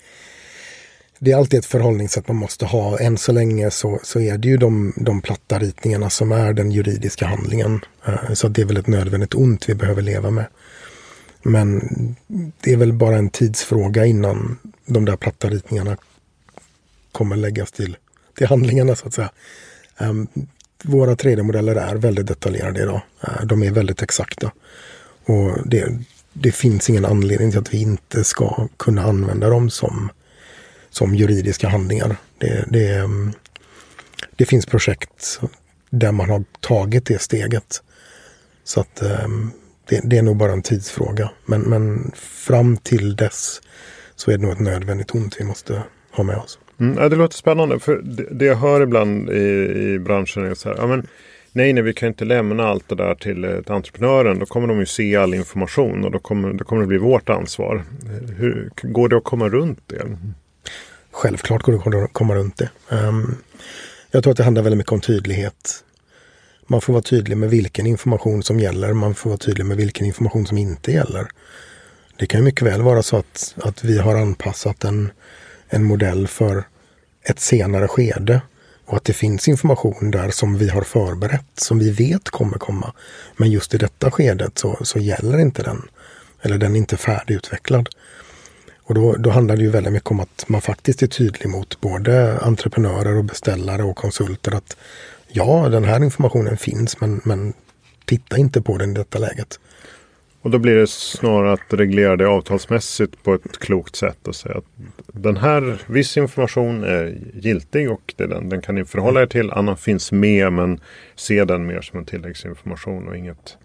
det 1.19 1.31
är 1.31 1.37
alltid 1.37 1.59
ett 1.59 1.65
förhållningssätt 1.65 2.27
man 2.27 2.37
måste 2.37 2.65
ha. 2.65 2.99
Än 2.99 3.17
så 3.17 3.31
länge 3.31 3.71
så, 3.71 3.99
så 4.03 4.19
är 4.19 4.37
det 4.37 4.47
ju 4.47 4.57
de, 4.57 4.93
de 4.95 5.21
platta 5.21 5.59
ritningarna 5.59 6.09
som 6.09 6.31
är 6.31 6.53
den 6.53 6.71
juridiska 6.71 7.25
handlingen. 7.25 7.79
Uh, 8.07 8.33
så 8.33 8.47
det 8.47 8.61
är 8.61 8.65
väl 8.65 8.77
ett 8.77 8.87
nödvändigt 8.87 9.35
ont 9.35 9.69
vi 9.69 9.75
behöver 9.75 10.01
leva 10.01 10.31
med. 10.31 10.45
Men 11.43 11.81
det 12.61 12.73
är 12.73 12.77
väl 12.77 12.93
bara 12.93 13.17
en 13.17 13.29
tidsfråga 13.29 14.05
innan 14.05 14.57
de 14.85 15.05
där 15.05 15.15
platta 15.15 15.49
ritningarna 15.49 15.97
kommer 17.19 17.35
läggas 17.35 17.71
till, 17.71 17.97
till 18.37 18.47
handlingarna 18.47 18.95
så 18.95 19.07
att 19.07 19.13
säga. 19.13 19.31
Um, 19.97 20.27
våra 20.83 21.15
3D-modeller 21.15 21.75
är 21.75 21.95
väldigt 21.95 22.27
detaljerade 22.27 22.81
idag. 22.81 23.01
Uh, 23.27 23.45
de 23.45 23.63
är 23.63 23.71
väldigt 23.71 24.01
exakta. 24.01 24.51
Och 25.25 25.67
det, 25.67 25.99
det 26.33 26.51
finns 26.51 26.89
ingen 26.89 27.05
anledning 27.05 27.51
till 27.51 27.59
att 27.59 27.73
vi 27.73 27.81
inte 27.81 28.23
ska 28.23 28.67
kunna 28.77 29.03
använda 29.03 29.49
dem 29.49 29.69
som, 29.69 30.09
som 30.89 31.15
juridiska 31.15 31.69
handlingar. 31.69 32.15
Det, 32.37 32.65
det, 32.69 32.99
um, 32.99 33.33
det 34.35 34.45
finns 34.45 34.65
projekt 34.65 35.39
där 35.89 36.11
man 36.11 36.29
har 36.29 36.43
tagit 36.59 37.05
det 37.05 37.21
steget. 37.21 37.83
Så 38.63 38.81
att 38.81 39.01
um, 39.01 39.51
det, 39.85 40.01
det, 40.03 40.17
är 40.17 40.21
nog 40.21 40.37
bara 40.37 40.51
en 40.51 40.61
tidsfråga. 40.61 41.31
Men, 41.45 41.61
men 41.61 42.11
fram 42.15 42.77
till 42.77 43.15
dess 43.15 43.61
så 44.15 44.31
är 44.31 44.37
det 44.37 44.43
nog 44.43 44.51
ett 44.51 44.59
nödvändigt 44.59 45.15
ont 45.15 45.35
vi 45.39 45.43
måste 45.43 45.83
ha 46.11 46.23
med 46.23 46.37
oss. 46.37 46.59
Mm, 46.79 47.09
det 47.09 47.15
låter 47.15 47.37
spännande. 47.37 47.79
För 47.79 48.01
det, 48.03 48.25
det 48.31 48.45
jag 48.45 48.55
hör 48.55 48.81
ibland 48.81 49.29
i, 49.29 49.33
i 49.93 49.99
branschen 49.99 50.45
är 50.45 50.53
så 50.53 50.69
här. 50.69 50.75
Ja, 50.77 50.87
men, 50.87 51.07
nej, 51.51 51.73
nej, 51.73 51.83
vi 51.83 51.93
kan 51.93 52.07
inte 52.07 52.25
lämna 52.25 52.67
allt 52.67 52.89
det 52.89 52.95
där 52.95 53.15
till, 53.15 53.43
eh, 53.43 53.61
till 53.61 53.71
entreprenören. 53.71 54.39
Då 54.39 54.45
kommer 54.45 54.67
de 54.67 54.79
ju 54.79 54.85
se 54.85 55.15
all 55.15 55.33
information 55.33 56.05
och 56.05 56.11
då 56.11 56.19
kommer, 56.19 56.53
då 56.53 56.63
kommer 56.63 56.81
det 56.81 56.87
bli 56.87 56.97
vårt 56.97 57.29
ansvar. 57.29 57.83
Hur, 58.37 58.69
går 58.81 59.09
det 59.09 59.17
att 59.17 59.23
komma 59.23 59.49
runt 59.49 59.79
det? 59.87 60.01
Mm. 60.01 60.17
Självklart 61.11 61.63
går 61.63 61.91
det 61.91 62.03
att 62.03 62.13
komma 62.13 62.35
runt 62.35 62.57
det. 62.57 62.69
Um, 62.89 63.35
jag 64.11 64.23
tror 64.23 64.31
att 64.31 64.37
det 64.37 64.43
handlar 64.43 64.63
väldigt 64.63 64.77
mycket 64.77 64.93
om 64.93 65.01
tydlighet. 65.01 65.83
Man 66.67 66.81
får 66.81 66.93
vara 66.93 67.03
tydlig 67.03 67.37
med 67.37 67.49
vilken 67.49 67.85
information 67.85 68.43
som 68.43 68.59
gäller. 68.59 68.93
Man 68.93 69.15
får 69.15 69.29
vara 69.29 69.37
tydlig 69.37 69.65
med 69.65 69.77
vilken 69.77 70.05
information 70.05 70.45
som 70.45 70.57
inte 70.57 70.91
gäller. 70.91 71.27
Det 72.17 72.25
kan 72.25 72.39
ju 72.39 72.43
mycket 72.43 72.61
väl 72.61 72.81
vara 72.81 73.03
så 73.03 73.17
att, 73.17 73.55
att 73.57 73.83
vi 73.83 73.97
har 73.97 74.15
anpassat 74.15 74.83
en, 74.83 75.11
en 75.69 75.83
modell 75.83 76.27
för 76.27 76.63
ett 77.23 77.39
senare 77.39 77.87
skede. 77.87 78.41
Och 78.85 78.97
att 78.97 79.03
det 79.03 79.13
finns 79.13 79.47
information 79.47 80.11
där 80.11 80.29
som 80.29 80.57
vi 80.57 80.69
har 80.69 80.81
förberett, 80.81 81.45
som 81.55 81.79
vi 81.79 81.91
vet 81.91 82.29
kommer 82.29 82.57
komma. 82.57 82.93
Men 83.37 83.51
just 83.51 83.73
i 83.73 83.77
detta 83.77 84.11
skedet 84.11 84.57
så, 84.57 84.77
så 84.81 84.99
gäller 84.99 85.37
inte 85.37 85.63
den. 85.63 85.81
Eller 86.41 86.57
den 86.57 86.73
är 86.73 86.77
inte 86.77 86.97
färdigutvecklad. 86.97 87.89
Och 88.89 88.95
då, 88.95 89.13
då 89.13 89.29
handlar 89.29 89.57
det 89.57 89.63
ju 89.63 89.69
väldigt 89.69 89.93
mycket 89.93 90.11
om 90.11 90.19
att 90.19 90.45
man 90.47 90.61
faktiskt 90.61 91.03
är 91.03 91.07
tydlig 91.07 91.49
mot 91.49 91.81
både 91.81 92.39
entreprenörer 92.39 93.17
och 93.17 93.23
beställare 93.23 93.83
och 93.83 93.95
konsulter 93.95 94.55
att 94.55 94.77
ja, 95.27 95.69
den 95.69 95.83
här 95.83 96.03
informationen 96.03 96.57
finns 96.57 97.01
men, 97.01 97.21
men 97.23 97.53
titta 98.05 98.37
inte 98.37 98.61
på 98.61 98.77
den 98.77 98.91
i 98.91 98.93
detta 98.93 99.19
läget. 99.19 99.59
Och 100.41 100.49
då 100.49 100.59
blir 100.59 100.75
det 100.75 100.87
snarare 100.89 101.53
att 101.53 101.73
reglera 101.73 102.15
det 102.15 102.27
avtalsmässigt 102.27 103.23
på 103.23 103.33
ett 103.33 103.59
klokt 103.59 103.95
sätt 103.95 104.27
och 104.27 104.35
säga 104.35 104.57
att 104.57 104.65
den 105.07 105.37
här 105.37 105.81
viss 105.87 106.17
information 106.17 106.83
är 106.83 107.17
giltig 107.33 107.91
och 107.91 108.13
det 108.17 108.27
den, 108.27 108.49
den 108.49 108.61
kan 108.61 108.75
ni 108.75 108.85
förhålla 108.85 109.21
er 109.21 109.25
till. 109.25 109.51
Annan 109.51 109.77
finns 109.77 110.11
med 110.11 110.53
men 110.53 110.79
se 111.15 111.45
den 111.45 111.65
mer 111.65 111.81
som 111.81 111.99
en 111.99 112.05
tilläggsinformation 112.05 113.07
och 113.07 113.17
inget 113.17 113.57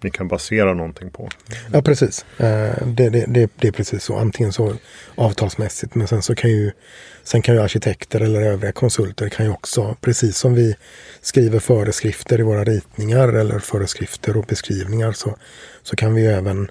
ni 0.00 0.10
kan 0.10 0.28
basera 0.28 0.74
någonting 0.74 1.10
på. 1.10 1.28
Ja 1.72 1.82
precis. 1.82 2.24
Eh, 2.38 2.86
det, 2.86 3.10
det, 3.10 3.24
det, 3.28 3.50
det, 3.56 3.68
är 3.68 3.72
precis 3.72 4.04
så. 4.04 4.16
Antingen 4.16 4.52
så 4.52 4.76
avtalsmässigt 5.14 5.94
men 5.94 6.08
sen 6.08 6.22
så 6.22 6.34
kan 6.34 6.50
ju 6.50 6.72
Sen 7.22 7.42
kan 7.42 7.54
ju 7.54 7.62
arkitekter 7.62 8.20
eller 8.20 8.42
övriga 8.42 8.72
konsulter 8.72 9.28
kan 9.28 9.46
ju 9.46 9.52
också, 9.52 9.96
precis 10.00 10.36
som 10.36 10.54
vi 10.54 10.76
skriver 11.20 11.58
föreskrifter 11.58 12.40
i 12.40 12.42
våra 12.42 12.64
ritningar 12.64 13.28
eller 13.28 13.58
föreskrifter 13.58 14.36
och 14.36 14.44
beskrivningar 14.44 15.12
så, 15.12 15.36
så 15.82 15.96
kan 15.96 16.14
vi 16.14 16.22
ju 16.22 16.28
även 16.28 16.70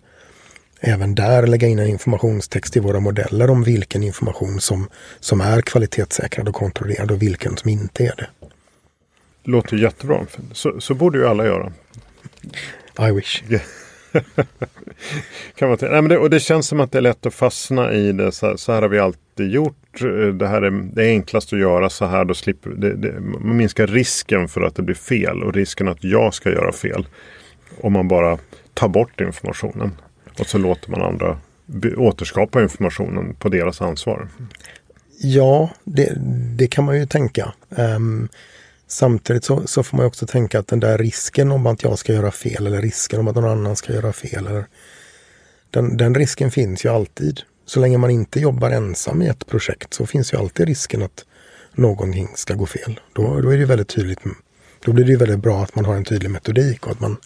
även 0.80 1.16
där 1.16 1.48
lägga 1.48 1.68
in 1.68 1.80
en 1.80 1.88
informationstext 1.88 2.78
i 2.78 2.80
våra 2.80 3.00
modeller 3.00 3.50
om 3.50 3.64
vilken 3.64 4.04
information 4.04 4.62
som, 4.62 4.90
som 5.20 5.42
är 5.42 5.62
kvalitetssäkrad 5.62 6.48
och 6.48 6.56
kontrollerad 6.56 7.12
och 7.12 7.22
vilken 7.22 7.58
som 7.58 7.70
inte 7.70 8.04
är 8.04 8.16
det. 8.16 8.30
Låter 9.44 9.78
jättebra. 9.78 10.26
Så, 10.52 10.82
så 10.82 10.94
borde 10.94 11.18
ju 11.18 11.28
alla 11.28 11.46
göra. 11.46 11.74
I 13.00 13.12
wish. 13.12 13.44
kan 15.56 15.70
man 15.70 15.78
Nej, 15.82 15.90
men 15.92 16.08
det, 16.08 16.18
och 16.18 16.30
det 16.30 16.40
känns 16.40 16.68
som 16.68 16.80
att 16.80 16.92
det 16.92 16.98
är 16.98 17.02
lätt 17.02 17.26
att 17.26 17.34
fastna 17.34 17.94
i 17.94 18.12
det. 18.12 18.32
Så 18.32 18.48
här, 18.48 18.56
så 18.56 18.72
här 18.72 18.82
har 18.82 18.90
vi 18.90 19.00
alltid 19.00 19.52
gjort. 19.52 20.02
Det 20.34 20.48
här 20.48 20.62
är 20.62 20.72
det 20.72 21.06
är 21.06 21.10
enklast 21.10 21.54
att 21.54 21.60
göra 21.60 21.90
så 21.90 22.06
här. 22.06 22.26
Då 22.26 22.34
slipper, 22.34 22.70
det, 22.70 22.96
det, 22.96 23.20
man 23.20 23.58
minskar 23.58 23.88
risken 23.88 24.48
för 24.48 24.62
att 24.62 24.76
det 24.76 24.82
blir 24.82 24.96
fel 24.96 25.44
och 25.44 25.54
risken 25.54 25.88
att 25.88 26.04
jag 26.04 26.34
ska 26.34 26.50
göra 26.50 26.72
fel. 26.72 27.08
Om 27.82 27.94
man 27.94 28.08
bara 28.08 28.38
tar 28.74 28.88
bort 28.88 29.22
informationen. 29.22 29.92
Och 30.40 30.46
så 30.46 30.58
låter 30.58 30.92
man 30.92 31.02
andra 31.02 31.38
återskapa 31.98 32.62
informationen 32.62 33.36
på 33.36 33.50
deras 33.50 33.82
ansvar. 33.82 34.28
Ja, 35.22 35.70
det, 35.84 36.14
det 36.58 36.68
kan 36.68 36.86
man 36.86 37.00
ju 37.00 37.06
tänka. 37.06 37.54
Um, 37.70 38.30
Samtidigt 38.88 39.44
så, 39.44 39.68
så, 39.68 39.84
får 39.84 39.98
man 39.98 40.06
också 40.06 40.28
tänka 40.28 40.60
att 40.60 40.68
den 40.68 40.80
där 40.80 40.98
risken 40.98 41.52
om 41.52 41.68
att 41.68 41.84
jag 41.84 42.00
ska 42.00 42.14
göra 42.14 42.32
fel 42.32 42.68
eller 42.68 42.82
risken 42.82 43.20
om 43.20 43.28
att 43.28 43.36
någon 43.36 43.52
annan 43.52 43.76
ska 43.76 43.94
göra 43.94 44.14
fel. 44.14 44.48
Eller, 44.48 44.66
den, 45.70 45.98
den 45.98 46.16
risken 46.16 46.52
finns 46.52 46.86
ju 46.86 46.90
alltid. 46.90 47.42
Så 47.66 47.80
länge 47.80 47.98
man 47.98 48.10
inte 48.10 48.40
jobbar 48.40 48.72
ensam 48.72 49.22
i 49.22 49.28
ett 49.28 49.46
projekt 49.48 49.94
så 49.94 50.06
finns 50.06 50.34
ju 50.34 50.38
alltid 50.38 50.68
risken 50.68 51.02
att 51.02 51.26
någonting 51.74 52.30
ska 52.36 52.54
gå 52.54 52.66
fel. 52.66 53.00
Då, 53.14 53.42
då 53.42 53.50
är 53.50 53.58
det 53.58 53.66
väldigt 53.66 53.88
tydligt. 53.88 54.20
Då 54.80 54.94
blir 54.94 55.06
det 55.06 55.18
väldigt 55.18 55.40
bra 55.40 55.64
att 55.64 55.76
man 55.76 55.86
har 55.86 55.96
en 55.96 56.06
tydlig 56.06 56.30
metodik 56.30 56.86
och 56.86 56.92
att 56.92 57.00
man, 57.00 57.18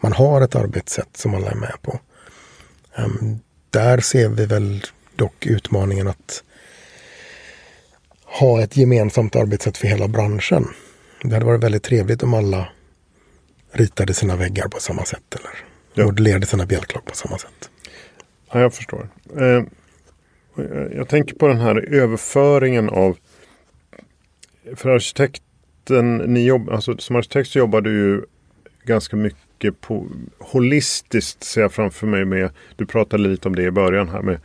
man 0.00 0.12
har 0.12 0.40
ett 0.40 0.54
arbetssätt 0.54 1.16
som 1.16 1.34
alla 1.34 1.50
är 1.50 1.54
med 1.54 1.74
på. 1.82 2.00
Um, 2.98 3.40
där 3.70 4.00
ser 4.00 4.28
vi 4.28 4.46
väl 4.46 4.82
dock 5.16 5.46
utmaningen 5.46 6.08
att 6.08 6.42
ha 8.24 8.62
ett 8.62 8.76
gemensamt 8.76 9.36
arbetssätt 9.36 9.76
för 9.76 9.88
hela 9.88 10.08
branschen. 10.08 10.68
Det 11.22 11.34
hade 11.34 11.46
varit 11.46 11.64
väldigt 11.64 11.82
trevligt 11.82 12.22
om 12.22 12.34
alla 12.34 12.68
ritade 13.72 14.14
sina 14.14 14.36
väggar 14.36 14.68
på 14.68 14.80
samma 14.80 15.04
sätt 15.04 15.34
eller 15.34 15.50
ja. 15.94 16.04
modellerade 16.04 16.46
sina 16.46 16.66
bjälklag 16.66 17.04
på 17.04 17.14
samma 17.14 17.38
sätt. 17.38 17.70
Ja, 18.52 18.60
jag 18.60 18.74
förstår. 18.74 19.08
Eh, 19.36 19.62
jag 20.96 21.08
tänker 21.08 21.34
på 21.34 21.48
den 21.48 21.60
här 21.60 21.94
överföringen 21.94 22.88
av 22.88 23.16
för 24.76 24.90
arkitekten, 24.90 26.16
ni 26.16 26.46
jobb, 26.46 26.70
alltså, 26.70 26.98
som 26.98 27.16
arkitekt 27.16 27.48
så 27.50 27.58
jobbar 27.58 27.80
du 27.80 27.90
ju 27.90 28.22
ganska 28.84 29.16
mycket 29.16 29.80
på 29.80 30.06
holistiskt 30.38 31.44
ser 31.44 31.60
jag 31.60 31.72
framför 31.72 32.06
mig 32.06 32.24
med, 32.24 32.50
du 32.76 32.86
pratade 32.86 33.22
lite 33.22 33.48
om 33.48 33.54
det 33.54 33.62
i 33.62 33.70
början 33.70 34.08
här 34.08 34.22
med 34.22 34.40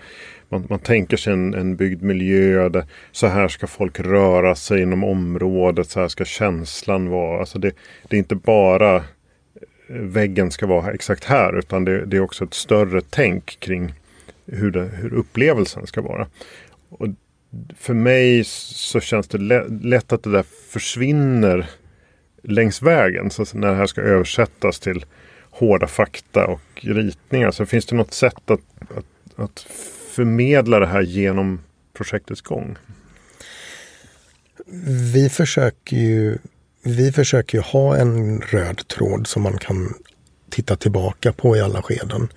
man, 0.51 0.65
man 0.69 0.79
tänker 0.79 1.17
sig 1.17 1.33
en, 1.33 1.53
en 1.53 1.75
byggd 1.75 2.01
miljö 2.01 2.69
där 2.69 2.85
så 3.11 3.27
här 3.27 3.47
ska 3.47 3.67
folk 3.67 3.99
röra 3.99 4.55
sig 4.55 4.81
inom 4.81 5.03
området, 5.03 5.89
så 5.89 5.99
här 5.99 6.07
ska 6.07 6.25
känslan 6.25 7.09
vara. 7.09 7.39
Alltså 7.39 7.59
det, 7.59 7.75
det 8.07 8.15
är 8.15 8.19
inte 8.19 8.35
bara 8.35 8.95
eh, 8.95 9.01
väggen 9.87 10.51
ska 10.51 10.67
vara 10.67 10.93
exakt 10.93 11.23
här 11.23 11.59
utan 11.59 11.85
det, 11.85 12.05
det 12.05 12.17
är 12.17 12.21
också 12.21 12.43
ett 12.43 12.53
större 12.53 13.01
tänk 13.09 13.59
kring 13.59 13.93
hur, 14.45 14.71
det, 14.71 14.89
hur 14.93 15.13
upplevelsen 15.13 15.87
ska 15.87 16.01
vara. 16.01 16.27
Och 16.89 17.07
för 17.77 17.93
mig 17.93 18.43
så 18.43 18.99
känns 18.99 19.27
det 19.27 19.37
lätt 19.81 20.13
att 20.13 20.23
det 20.23 20.31
där 20.31 20.45
försvinner 20.69 21.69
längs 22.43 22.81
vägen. 22.81 23.29
Så 23.29 23.45
när 23.53 23.69
det 23.69 23.75
här 23.75 23.85
ska 23.85 24.01
översättas 24.01 24.79
till 24.79 25.05
hårda 25.51 25.87
fakta 25.87 26.47
och 26.47 26.61
ritningar 26.75 27.51
så 27.51 27.65
finns 27.65 27.85
det 27.85 27.95
något 27.95 28.13
sätt 28.13 28.51
att, 28.51 28.61
att, 28.89 29.39
att 29.39 29.67
förmedla 30.11 30.79
det 30.79 30.87
här 30.87 31.01
genom 31.01 31.59
projektets 31.93 32.41
gång? 32.41 32.77
Vi 35.13 35.29
försöker 35.29 35.97
ju, 35.97 36.37
vi 36.83 37.11
försöker 37.11 37.57
ju 37.57 37.61
ha 37.61 37.97
en 37.97 38.41
röd 38.41 38.87
tråd 38.87 39.27
som 39.27 39.41
man 39.41 39.57
kan 39.57 39.93
titta 40.49 40.75
tillbaka 40.75 41.33
på 41.33 41.57
i 41.57 41.61
alla 41.61 41.81
skeden. 41.81 42.27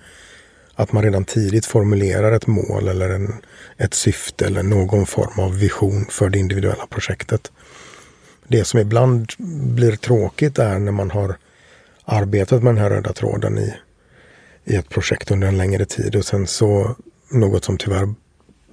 Att 0.75 0.91
man 0.91 1.03
redan 1.03 1.25
tidigt 1.25 1.65
formulerar 1.65 2.31
ett 2.31 2.47
mål 2.47 2.87
eller 2.87 3.09
en, 3.09 3.33
ett 3.77 3.93
syfte 3.93 4.45
eller 4.45 4.63
någon 4.63 5.05
form 5.05 5.39
av 5.39 5.59
vision 5.59 6.05
för 6.09 6.29
det 6.29 6.39
individuella 6.39 6.87
projektet. 6.87 7.51
Det 8.47 8.65
som 8.65 8.79
ibland 8.79 9.31
blir 9.75 9.95
tråkigt 9.95 10.59
är 10.59 10.79
när 10.79 10.91
man 10.91 11.11
har 11.11 11.37
arbetat 12.05 12.63
med 12.63 12.75
den 12.75 12.83
här 12.83 12.89
röda 12.89 13.13
tråden 13.13 13.57
i, 13.57 13.73
i 14.65 14.75
ett 14.75 14.89
projekt 14.89 15.31
under 15.31 15.47
en 15.47 15.57
längre 15.57 15.85
tid 15.85 16.15
och 16.15 16.25
sen 16.25 16.47
så 16.47 16.95
något 17.35 17.65
som 17.65 17.77
tyvärr 17.77 18.13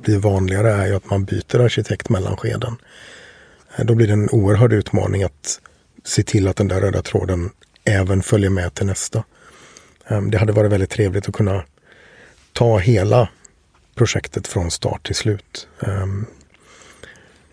blir 0.02 0.18
vanligare 0.18 0.72
är 0.72 0.86
ju 0.86 0.94
att 0.94 1.10
man 1.10 1.24
byter 1.24 1.60
arkitekt 1.60 2.08
mellan 2.08 2.36
skeden. 2.36 2.76
Eh, 3.76 3.84
då 3.84 3.94
blir 3.94 4.06
det 4.06 4.12
en 4.12 4.30
oerhörd 4.30 4.72
utmaning 4.72 5.22
att 5.22 5.60
se 6.04 6.22
till 6.22 6.48
att 6.48 6.56
den 6.56 6.68
där 6.68 6.80
röda 6.80 7.02
tråden 7.02 7.50
även 7.84 8.22
följer 8.22 8.50
med 8.50 8.74
till 8.74 8.86
nästa. 8.86 9.24
Ehm, 10.08 10.30
det 10.30 10.38
hade 10.38 10.52
varit 10.52 10.72
väldigt 10.72 10.90
trevligt 10.90 11.28
att 11.28 11.34
kunna 11.34 11.64
ta 12.52 12.78
hela 12.78 13.28
projektet 13.94 14.46
från 14.46 14.70
start 14.70 15.06
till 15.06 15.14
slut. 15.14 15.68
Ehm, 15.80 16.26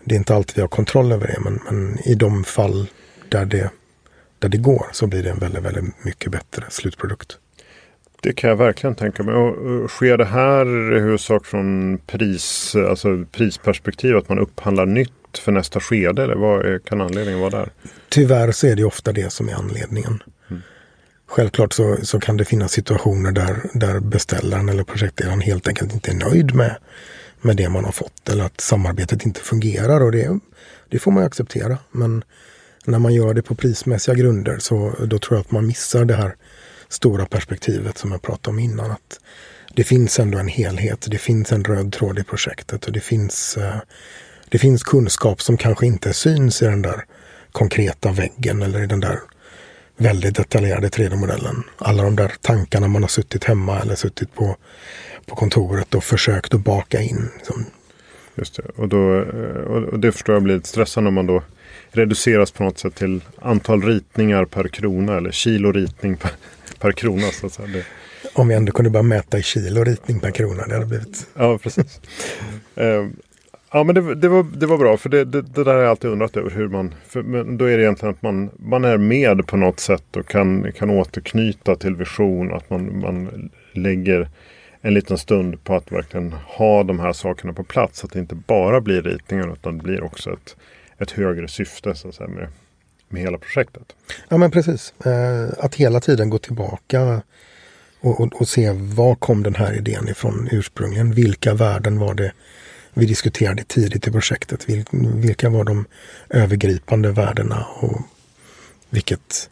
det 0.04 0.14
är 0.14 0.18
inte 0.18 0.34
alltid 0.34 0.56
vi 0.56 0.60
har 0.60 0.68
kontroll 0.68 1.12
över 1.12 1.26
det 1.26 1.40
men, 1.40 1.60
men 1.64 1.98
i 2.04 2.14
de 2.14 2.44
fall 2.44 2.86
där 3.28 3.44
det, 3.44 3.70
där 4.38 4.48
det 4.48 4.58
går 4.58 4.86
så 4.92 5.06
blir 5.06 5.22
det 5.22 5.30
en 5.30 5.38
väldigt, 5.38 5.62
väldigt 5.62 6.04
mycket 6.04 6.32
bättre 6.32 6.64
slutprodukt. 6.68 7.38
Det 8.22 8.32
kan 8.32 8.50
jag 8.50 8.56
verkligen 8.56 8.94
tänka 8.94 9.22
mig. 9.22 9.34
Och, 9.34 9.90
sker 9.90 10.16
det 10.16 10.24
här 10.24 10.96
i 10.96 11.00
huvudsak 11.00 11.46
från 11.46 11.98
pris, 12.06 12.76
alltså 12.88 13.24
prisperspektiv, 13.32 14.16
att 14.16 14.28
man 14.28 14.38
upphandlar 14.38 14.86
nytt 14.86 15.38
för 15.38 15.52
nästa 15.52 15.80
skede? 15.80 16.22
Eller 16.22 16.34
vad 16.34 16.84
kan 16.84 17.00
anledningen 17.00 17.40
vara 17.40 17.50
där? 17.50 17.70
Tyvärr 18.08 18.52
så 18.52 18.66
är 18.66 18.76
det 18.76 18.84
ofta 18.84 19.12
det 19.12 19.32
som 19.32 19.48
är 19.48 19.54
anledningen. 19.54 20.22
Mm. 20.50 20.62
Självklart 21.26 21.72
så, 21.72 21.96
så 22.02 22.20
kan 22.20 22.36
det 22.36 22.44
finnas 22.44 22.72
situationer 22.72 23.32
där, 23.32 23.56
där 23.74 24.00
beställaren 24.00 24.68
eller 24.68 24.84
projektledaren 24.84 25.40
helt 25.40 25.68
enkelt 25.68 25.94
inte 25.94 26.10
är 26.10 26.30
nöjd 26.30 26.54
med, 26.54 26.76
med 27.40 27.56
det 27.56 27.68
man 27.68 27.84
har 27.84 27.92
fått 27.92 28.28
eller 28.28 28.44
att 28.44 28.60
samarbetet 28.60 29.26
inte 29.26 29.40
fungerar. 29.40 30.00
och 30.00 30.12
det, 30.12 30.38
det 30.88 30.98
får 30.98 31.10
man 31.10 31.22
acceptera. 31.22 31.78
Men 31.90 32.24
när 32.84 32.98
man 32.98 33.14
gör 33.14 33.34
det 33.34 33.42
på 33.42 33.54
prismässiga 33.54 34.14
grunder 34.14 34.58
så 34.58 34.94
då 35.06 35.18
tror 35.18 35.36
jag 35.36 35.40
att 35.40 35.50
man 35.50 35.66
missar 35.66 36.04
det 36.04 36.14
här 36.14 36.34
stora 36.90 37.26
perspektivet 37.26 37.98
som 37.98 38.12
jag 38.12 38.22
pratade 38.22 38.50
om 38.50 38.58
innan. 38.58 38.90
Att 38.90 39.20
det 39.74 39.84
finns 39.84 40.18
ändå 40.18 40.38
en 40.38 40.48
helhet, 40.48 41.06
det 41.10 41.18
finns 41.18 41.52
en 41.52 41.64
röd 41.64 41.92
tråd 41.92 42.18
i 42.18 42.24
projektet 42.24 42.86
och 42.86 42.92
det 42.92 43.00
finns, 43.00 43.56
eh, 43.56 43.76
det 44.48 44.58
finns 44.58 44.82
kunskap 44.82 45.42
som 45.42 45.56
kanske 45.56 45.86
inte 45.86 46.12
syns 46.12 46.62
i 46.62 46.64
den 46.64 46.82
där 46.82 47.04
konkreta 47.52 48.12
väggen 48.12 48.62
eller 48.62 48.82
i 48.82 48.86
den 48.86 49.00
där 49.00 49.18
väldigt 49.96 50.36
detaljerade 50.36 50.88
3D-modellen. 50.88 51.62
Alla 51.78 52.02
de 52.02 52.16
där 52.16 52.32
tankarna 52.40 52.88
man 52.88 53.02
har 53.02 53.08
suttit 53.08 53.44
hemma 53.44 53.80
eller 53.80 53.94
suttit 53.94 54.34
på, 54.34 54.56
på 55.26 55.34
kontoret 55.34 55.94
och 55.94 56.04
försökt 56.04 56.54
att 56.54 56.60
baka 56.60 57.02
in. 57.02 57.28
Liksom. 57.36 57.64
Just 58.34 58.56
det. 58.56 58.62
Och, 58.76 58.88
då, 58.88 59.20
eh, 59.20 59.62
och 59.62 59.98
det 60.00 60.12
förstår 60.12 60.34
jag 60.34 60.42
blir 60.42 60.54
lite 60.54 60.68
stressande 60.68 61.08
om 61.08 61.14
man 61.14 61.26
då 61.26 61.42
reduceras 61.92 62.50
på 62.50 62.62
något 62.62 62.78
sätt 62.78 62.94
till 62.94 63.20
antal 63.42 63.82
ritningar 63.82 64.44
per 64.44 64.68
krona 64.68 65.16
eller 65.16 65.30
kilo 65.30 65.72
ritning 65.72 66.16
per, 66.16 66.30
per 66.80 66.92
krona. 66.92 67.26
Så 67.26 67.46
att 67.46 67.52
säga. 67.52 67.68
Det... 67.68 67.84
Om 68.34 68.48
vi 68.48 68.54
ändå 68.54 68.72
kunde 68.72 68.90
bara 68.90 69.02
mäta 69.02 69.38
i 69.38 69.42
kilo 69.42 69.84
ritning 69.84 70.20
per 70.20 70.30
krona. 70.30 70.66
Det 70.66 70.74
hade 70.74 70.86
blivit... 70.86 71.26
Ja, 71.34 71.58
precis. 71.58 72.00
uh, 72.80 73.08
ja, 73.72 73.84
men 73.84 73.94
det, 73.94 74.14
det, 74.14 74.28
var, 74.28 74.42
det 74.42 74.66
var 74.66 74.78
bra. 74.78 74.96
För 74.96 75.08
det, 75.08 75.24
det, 75.24 75.42
det 75.42 75.64
där 75.64 75.74
har 75.74 75.80
jag 75.80 75.90
alltid 75.90 76.10
undrat 76.10 76.36
över. 76.36 76.50
hur 76.50 76.68
man, 76.68 76.94
för, 77.08 77.22
men 77.22 77.58
Då 77.58 77.64
är 77.64 77.76
det 77.76 77.82
egentligen 77.82 78.14
att 78.14 78.22
man, 78.22 78.50
man 78.56 78.84
är 78.84 78.98
med 78.98 79.46
på 79.46 79.56
något 79.56 79.80
sätt 79.80 80.16
och 80.16 80.26
kan, 80.26 80.72
kan 80.72 80.90
återknyta 80.90 81.76
till 81.76 81.96
vision. 81.96 82.52
Att 82.52 82.70
man, 82.70 83.00
man 83.00 83.50
lägger 83.72 84.28
en 84.80 84.94
liten 84.94 85.18
stund 85.18 85.64
på 85.64 85.74
att 85.74 85.92
verkligen 85.92 86.32
ha 86.32 86.82
de 86.82 87.00
här 87.00 87.12
sakerna 87.12 87.52
på 87.52 87.64
plats. 87.64 87.98
Så 87.98 88.06
att 88.06 88.12
det 88.12 88.18
inte 88.18 88.34
bara 88.34 88.80
blir 88.80 89.02
ritningar 89.02 89.52
utan 89.52 89.78
det 89.78 89.84
blir 89.84 90.04
också 90.04 90.32
ett, 90.32 90.56
ett 90.98 91.10
högre 91.10 91.48
syfte 91.48 91.94
så 91.94 92.08
att 92.08 92.14
säga, 92.14 92.28
med, 92.28 92.48
med 93.12 93.22
hela 93.22 93.38
projektet. 93.38 93.82
Ja 94.28 94.36
men 94.36 94.50
precis. 94.50 94.94
Eh, 95.04 95.48
att 95.58 95.74
hela 95.74 96.00
tiden 96.00 96.30
gå 96.30 96.38
tillbaka 96.38 97.22
och, 98.00 98.20
och, 98.20 98.40
och, 98.40 98.48
se 98.48 98.70
var 98.72 99.14
kom 99.14 99.42
den 99.42 99.54
här 99.54 99.76
idén 99.76 100.08
ifrån 100.08 100.48
ursprungligen. 100.52 101.14
Vilka 101.14 101.54
värden 101.54 101.98
var 101.98 102.14
det 102.14 102.32
vi 102.94 103.06
diskuterade 103.06 103.64
tidigt 103.64 104.06
i 104.06 104.10
projektet? 104.10 104.68
Vil, 104.68 104.84
vilka 105.14 105.50
var 105.50 105.64
de 105.64 105.84
övergripande 106.30 107.12
värdena? 107.12 107.64
Och 107.64 108.00
vilket, 108.90 109.50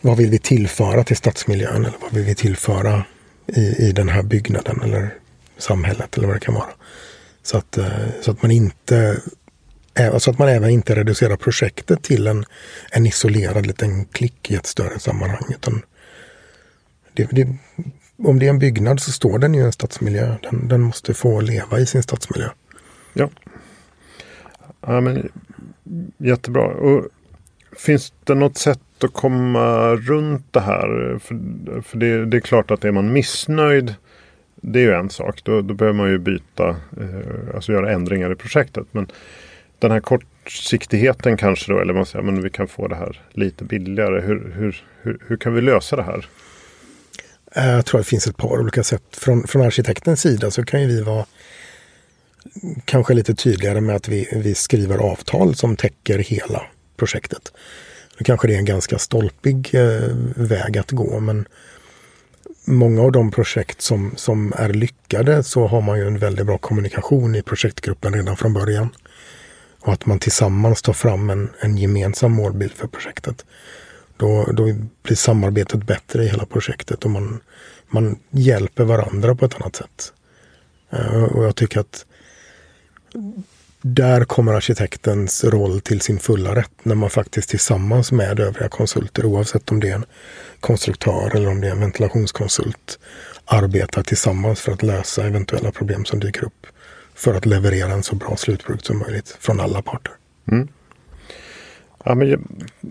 vad 0.00 0.16
vill 0.16 0.30
vi 0.30 0.38
tillföra 0.38 1.04
till 1.04 1.16
stadsmiljön? 1.16 1.84
Eller 1.84 1.98
vad 2.00 2.12
vill 2.12 2.24
vi 2.24 2.34
tillföra 2.34 3.04
i, 3.46 3.88
i 3.88 3.92
den 3.92 4.08
här 4.08 4.22
byggnaden 4.22 4.82
eller 4.82 5.14
samhället 5.58 6.16
eller 6.16 6.26
vad 6.26 6.36
det 6.36 6.40
kan 6.40 6.54
vara. 6.54 6.70
Så 7.42 7.58
att, 7.58 7.78
eh, 7.78 7.88
så 8.20 8.30
att 8.30 8.42
man 8.42 8.50
inte 8.50 9.20
Eh, 9.98 10.18
så 10.18 10.30
att 10.30 10.38
man 10.38 10.48
även 10.48 10.70
inte 10.70 10.94
reducerar 10.94 11.36
projektet 11.36 12.02
till 12.02 12.26
en, 12.26 12.44
en 12.90 13.06
isolerad 13.06 13.66
liten 13.66 14.04
klick 14.04 14.50
i 14.50 14.54
ett 14.54 14.66
större 14.66 14.98
sammanhang. 14.98 15.44
Utan 15.50 15.82
det, 17.12 17.28
det, 17.30 17.48
om 18.18 18.38
det 18.38 18.46
är 18.46 18.50
en 18.50 18.58
byggnad 18.58 19.00
så 19.00 19.12
står 19.12 19.38
den 19.38 19.54
i 19.54 19.58
en 19.58 19.72
stadsmiljö. 19.72 20.34
Den, 20.42 20.68
den 20.68 20.80
måste 20.80 21.14
få 21.14 21.40
leva 21.40 21.80
i 21.80 21.86
sin 21.86 22.02
stadsmiljö. 22.02 22.48
Ja. 23.12 23.30
ja 24.80 25.00
men, 25.00 25.32
jättebra. 26.18 26.66
Och 26.66 27.06
finns 27.76 28.12
det 28.24 28.34
något 28.34 28.58
sätt 28.58 28.80
att 29.04 29.12
komma 29.12 29.94
runt 29.94 30.46
det 30.50 30.60
här? 30.60 31.18
För, 31.18 31.80
för 31.82 31.98
det, 31.98 32.26
det, 32.26 32.36
är 32.36 32.40
klart 32.40 32.70
att 32.70 32.84
är 32.84 32.92
man 32.92 33.12
missnöjd 33.12 33.94
det 34.66 34.78
är 34.78 34.82
ju 34.82 34.92
en 34.92 35.10
sak. 35.10 35.44
Då, 35.44 35.60
då 35.60 35.74
behöver 35.74 35.96
man 35.96 36.10
ju 36.10 36.18
byta, 36.18 36.68
eh, 36.68 37.54
alltså 37.54 37.72
göra 37.72 37.92
ändringar 37.92 38.32
i 38.32 38.34
projektet. 38.34 38.86
Men 38.92 39.06
den 39.84 39.92
här 39.92 40.00
kortsiktigheten 40.00 41.36
kanske 41.36 41.72
då, 41.72 41.80
eller 41.80 41.94
man 41.94 42.06
säger 42.06 42.24
men 42.24 42.42
vi 42.42 42.50
kan 42.50 42.68
få 42.68 42.88
det 42.88 42.96
här 42.96 43.22
lite 43.32 43.64
billigare. 43.64 44.20
Hur, 44.20 44.52
hur, 44.56 44.84
hur, 45.02 45.18
hur 45.26 45.36
kan 45.36 45.54
vi 45.54 45.60
lösa 45.60 45.96
det 45.96 46.02
här? 46.02 46.26
Eh, 47.56 47.70
jag 47.70 47.86
tror 47.86 48.00
att 48.00 48.06
det 48.06 48.10
finns 48.10 48.26
ett 48.26 48.36
par 48.36 48.60
olika 48.60 48.82
sätt. 48.82 49.02
Från, 49.12 49.46
från 49.46 49.62
arkitektens 49.62 50.20
sida 50.20 50.50
så 50.50 50.64
kan 50.64 50.82
ju 50.82 50.88
vi 50.88 51.02
vara 51.02 51.26
kanske 52.84 53.14
lite 53.14 53.34
tydligare 53.34 53.80
med 53.80 53.96
att 53.96 54.08
vi, 54.08 54.28
vi 54.32 54.54
skriver 54.54 54.98
avtal 54.98 55.54
som 55.54 55.76
täcker 55.76 56.18
hela 56.18 56.62
projektet. 56.96 57.52
Nu 58.18 58.24
kanske 58.24 58.48
det 58.48 58.54
är 58.54 58.58
en 58.58 58.64
ganska 58.64 58.98
stolpig 58.98 59.74
eh, 59.74 60.10
väg 60.36 60.78
att 60.78 60.90
gå 60.90 61.20
men 61.20 61.48
många 62.64 63.02
av 63.02 63.12
de 63.12 63.30
projekt 63.30 63.82
som, 63.82 64.12
som 64.16 64.52
är 64.56 64.68
lyckade 64.68 65.42
så 65.42 65.66
har 65.66 65.80
man 65.80 65.98
ju 65.98 66.06
en 66.06 66.18
väldigt 66.18 66.46
bra 66.46 66.58
kommunikation 66.58 67.34
i 67.34 67.42
projektgruppen 67.42 68.14
redan 68.14 68.36
från 68.36 68.52
början. 68.52 68.88
Och 69.84 69.92
att 69.92 70.06
man 70.06 70.18
tillsammans 70.18 70.82
tar 70.82 70.92
fram 70.92 71.30
en, 71.30 71.50
en 71.60 71.76
gemensam 71.76 72.32
målbild 72.32 72.72
för 72.72 72.86
projektet. 72.86 73.44
Då, 74.16 74.44
då 74.52 74.64
blir 75.02 75.16
samarbetet 75.16 75.86
bättre 75.86 76.24
i 76.24 76.28
hela 76.28 76.46
projektet 76.46 77.04
och 77.04 77.10
man, 77.10 77.40
man 77.88 78.18
hjälper 78.30 78.84
varandra 78.84 79.34
på 79.34 79.44
ett 79.44 79.54
annat 79.54 79.76
sätt. 79.76 80.12
Uh, 80.94 81.22
och 81.22 81.44
jag 81.44 81.56
tycker 81.56 81.80
att 81.80 82.06
där 83.86 84.24
kommer 84.24 84.52
arkitektens 84.52 85.44
roll 85.44 85.80
till 85.80 86.00
sin 86.00 86.18
fulla 86.18 86.54
rätt 86.54 86.70
när 86.82 86.94
man 86.94 87.10
faktiskt 87.10 87.48
tillsammans 87.48 88.12
med 88.12 88.40
övriga 88.40 88.68
konsulter, 88.68 89.24
oavsett 89.24 89.70
om 89.70 89.80
det 89.80 89.88
är 89.88 89.94
en 89.94 90.04
konstruktör 90.60 91.36
eller 91.36 91.48
om 91.48 91.60
det 91.60 91.66
är 91.66 91.72
en 91.72 91.80
ventilationskonsult, 91.80 92.98
arbetar 93.44 94.02
tillsammans 94.02 94.60
för 94.60 94.72
att 94.72 94.82
lösa 94.82 95.26
eventuella 95.26 95.72
problem 95.72 96.04
som 96.04 96.20
dyker 96.20 96.44
upp. 96.44 96.66
För 97.14 97.34
att 97.34 97.46
leverera 97.46 97.92
en 97.92 98.02
så 98.02 98.14
bra 98.14 98.36
slutprodukt 98.36 98.84
som 98.84 98.98
möjligt 98.98 99.36
från 99.40 99.60
alla 99.60 99.82
parter. 99.82 100.12
Mm. 100.52 100.68
Ja, 102.04 102.14
men, 102.14 102.48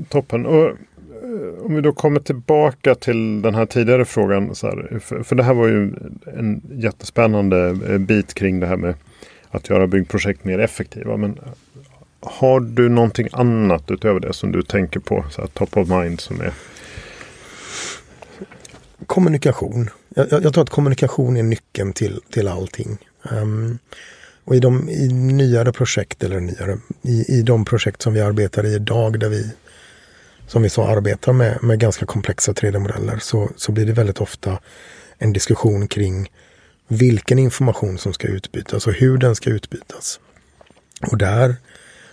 toppen. 0.09 0.45
Och, 0.45 0.65
eh, 0.65 1.65
om 1.65 1.75
vi 1.75 1.81
då 1.81 1.93
kommer 1.93 2.19
tillbaka 2.19 2.95
till 2.95 3.41
den 3.41 3.55
här 3.55 3.65
tidigare 3.65 4.05
frågan. 4.05 4.55
Så 4.55 4.67
här, 4.67 4.99
för, 4.99 5.23
för 5.23 5.35
det 5.35 5.43
här 5.43 5.53
var 5.53 5.67
ju 5.67 5.93
en 6.37 6.61
jättespännande 6.71 7.77
eh, 7.89 7.97
bit 7.97 8.33
kring 8.33 8.59
det 8.59 8.67
här 8.67 8.77
med 8.77 8.95
att 9.49 9.69
göra 9.69 9.87
byggprojekt 9.87 10.45
mer 10.45 10.59
effektiva. 10.59 11.17
Men 11.17 11.39
har 12.19 12.59
du 12.59 12.89
någonting 12.89 13.27
annat 13.31 13.91
utöver 13.91 14.19
det 14.19 14.33
som 14.33 14.51
du 14.51 14.63
tänker 14.63 14.99
på? 14.99 15.25
Så 15.29 15.41
här, 15.41 15.47
top 15.47 15.77
of 15.77 15.89
mind 15.89 16.19
som 16.19 16.41
är... 16.41 16.53
Kommunikation. 19.05 19.89
Jag, 20.15 20.27
jag, 20.31 20.53
tror 20.53 20.63
att 20.63 20.69
kommunikation 20.69 21.37
är 21.37 21.43
nyckeln 21.43 21.93
till, 21.93 22.21
till 22.29 22.47
allting. 22.47 22.97
Um, 23.31 23.79
och 24.45 24.55
i, 24.55 24.59
de, 24.59 24.89
i 24.89 25.07
nyare 25.07 25.71
projekt, 25.71 26.23
eller 26.23 26.39
nyare, 26.39 26.77
i, 27.01 27.39
i 27.39 27.41
de 27.41 27.65
projekt 27.65 28.01
som 28.01 28.13
vi 28.13 28.21
arbetar 28.21 28.65
i 28.65 28.75
idag 28.75 29.19
där 29.19 29.29
vi 29.29 29.51
som 30.47 30.61
vi 30.61 30.69
så 30.69 30.83
arbetar 30.83 31.33
med, 31.33 31.63
med 31.63 31.79
ganska 31.79 32.05
komplexa 32.05 32.51
3D-modeller 32.51 33.17
så, 33.19 33.49
så 33.55 33.71
blir 33.71 33.85
det 33.85 33.93
väldigt 33.93 34.21
ofta 34.21 34.59
en 35.17 35.33
diskussion 35.33 35.87
kring 35.87 36.31
vilken 36.87 37.39
information 37.39 37.97
som 37.97 38.13
ska 38.13 38.27
utbytas 38.27 38.87
och 38.87 38.93
hur 38.93 39.17
den 39.17 39.35
ska 39.35 39.49
utbytas. 39.49 40.19
Och 41.11 41.17
där 41.17 41.55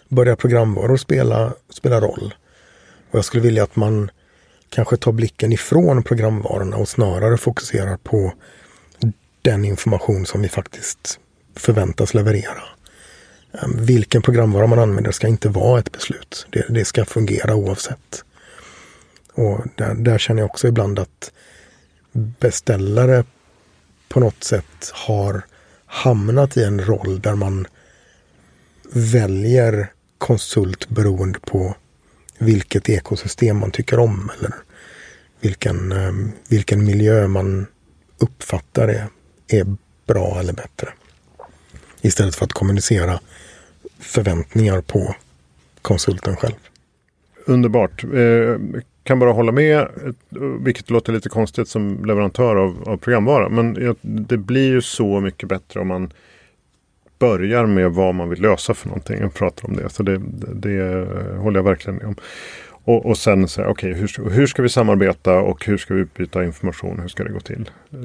börjar 0.09 0.37
programvaror 0.37 0.97
spela, 0.97 1.55
spela 1.69 2.01
roll. 2.01 2.35
Och 3.11 3.19
jag 3.19 3.25
skulle 3.25 3.43
vilja 3.43 3.63
att 3.63 3.77
man 3.77 4.11
kanske 4.69 4.97
tar 4.97 5.13
blicken 5.13 5.53
ifrån 5.53 6.03
programvarorna 6.03 6.77
och 6.77 6.89
snarare 6.89 7.37
fokuserar 7.37 7.97
på 7.97 8.33
den 9.43 9.65
information 9.65 10.27
som 10.27 10.43
vi 10.43 10.49
faktiskt 10.49 11.19
förväntas 11.57 12.15
leverera. 12.15 12.63
Ehm, 13.53 13.85
vilken 13.85 14.23
programvara 14.23 14.67
man 14.67 14.79
använder 14.79 15.13
ska 15.13 15.29
inte 15.29 15.49
vara 15.49 15.79
ett 15.79 15.93
beslut. 15.93 16.47
Det, 16.51 16.67
det 16.69 16.85
ska 16.85 17.05
fungera 17.05 17.55
oavsett. 17.55 18.25
Och 19.33 19.61
där, 19.75 19.95
där 19.95 20.19
känner 20.19 20.43
jag 20.43 20.51
också 20.51 20.69
ibland 20.69 20.99
att 20.99 21.33
beställare 22.13 23.25
på 24.09 24.21
något 24.21 24.45
sätt 24.45 24.91
har 24.93 25.43
hamnat 25.87 26.57
i 26.57 26.65
en 26.65 26.85
roll 26.85 27.21
där 27.21 27.35
man 27.35 27.67
väljer 28.93 29.93
konsult 30.19 30.89
beroende 30.89 31.39
på 31.39 31.75
vilket 32.39 32.89
ekosystem 32.89 33.59
man 33.59 33.71
tycker 33.71 33.99
om 33.99 34.31
eller 34.39 34.55
vilken, 35.41 35.93
ehm, 35.93 36.33
vilken 36.49 36.85
miljö 36.85 37.29
man 37.29 37.67
uppfattar 38.19 38.89
är, 38.89 39.07
är 39.51 39.77
bra 40.07 40.37
eller 40.41 40.53
bättre. 40.53 40.89
Istället 42.01 42.35
för 42.35 42.45
att 42.45 42.53
kommunicera 42.53 43.21
förväntningar 43.99 44.81
på 44.81 45.15
konsulten 45.83 46.37
själv. 46.37 46.55
Underbart. 47.47 48.05
Eh, 48.05 48.57
kan 49.03 49.19
bara 49.19 49.33
hålla 49.33 49.53
med, 49.53 49.89
vilket 50.61 50.91
låter 50.91 51.13
lite 51.13 51.29
konstigt 51.29 51.69
som 51.69 52.05
leverantör 52.05 52.57
av, 52.57 52.89
av 52.89 52.97
programvara. 52.97 53.49
Men 53.49 53.97
det 54.01 54.37
blir 54.37 54.69
ju 54.69 54.83
så 54.83 55.21
mycket 55.21 55.49
bättre 55.49 55.81
om 55.81 55.89
man 55.89 56.13
börjar 57.19 57.67
med 57.67 57.93
vad 57.93 58.15
man 58.15 58.29
vill 58.29 58.43
lösa 58.43 58.75
för 58.75 58.89
någonting 58.89 59.25
och 59.25 59.35
pratar 59.35 59.69
om 59.69 59.77
det. 59.77 59.89
Så 59.89 60.03
det, 60.03 60.21
det 60.55 61.07
håller 61.39 61.59
jag 61.59 61.65
verkligen 61.65 61.97
med 61.97 62.07
om. 62.07 62.17
Och, 62.85 63.07
och 63.07 63.19
sen 63.19 63.49
säga, 63.49 63.69
okej, 63.69 63.91
okay, 63.91 64.01
hur, 64.01 64.31
hur 64.31 64.47
ska 64.47 64.63
vi 64.63 64.69
samarbeta 64.69 65.41
och 65.41 65.67
hur 65.67 65.77
ska 65.77 65.95
vi 65.95 66.01
utbyta 66.01 66.45
information? 66.45 67.01
Hur 67.01 67.09
ska 67.09 67.25
det 67.25 67.33
gå 67.33 67.41
till? 67.41 67.71
Eh, 67.93 67.99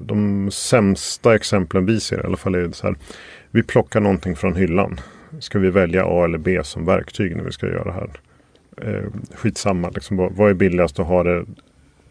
de, 0.00 0.50
sämsta 0.50 1.34
exemplen 1.34 1.86
vi 1.86 2.00
ser 2.00 2.22
i 2.22 2.26
alla 2.26 2.36
fall 2.36 2.54
är 2.54 2.72
så 2.72 2.86
här. 2.86 2.96
Vi 3.50 3.62
plockar 3.62 4.00
någonting 4.00 4.36
från 4.36 4.56
hyllan. 4.56 5.00
Ska 5.40 5.58
vi 5.58 5.70
välja 5.70 6.04
A 6.06 6.24
eller 6.24 6.38
B 6.38 6.60
som 6.64 6.84
verktyg 6.84 7.36
när 7.36 7.44
vi 7.44 7.52
ska 7.52 7.66
göra 7.66 7.84
det 7.84 7.92
här? 7.92 8.10
Eh, 8.76 9.04
skitsamma, 9.34 9.90
liksom, 9.90 10.16
vad, 10.16 10.32
vad 10.32 10.50
är 10.50 10.54
billigast 10.54 10.98
att 10.98 11.06
ha 11.06 11.22
det 11.22 11.44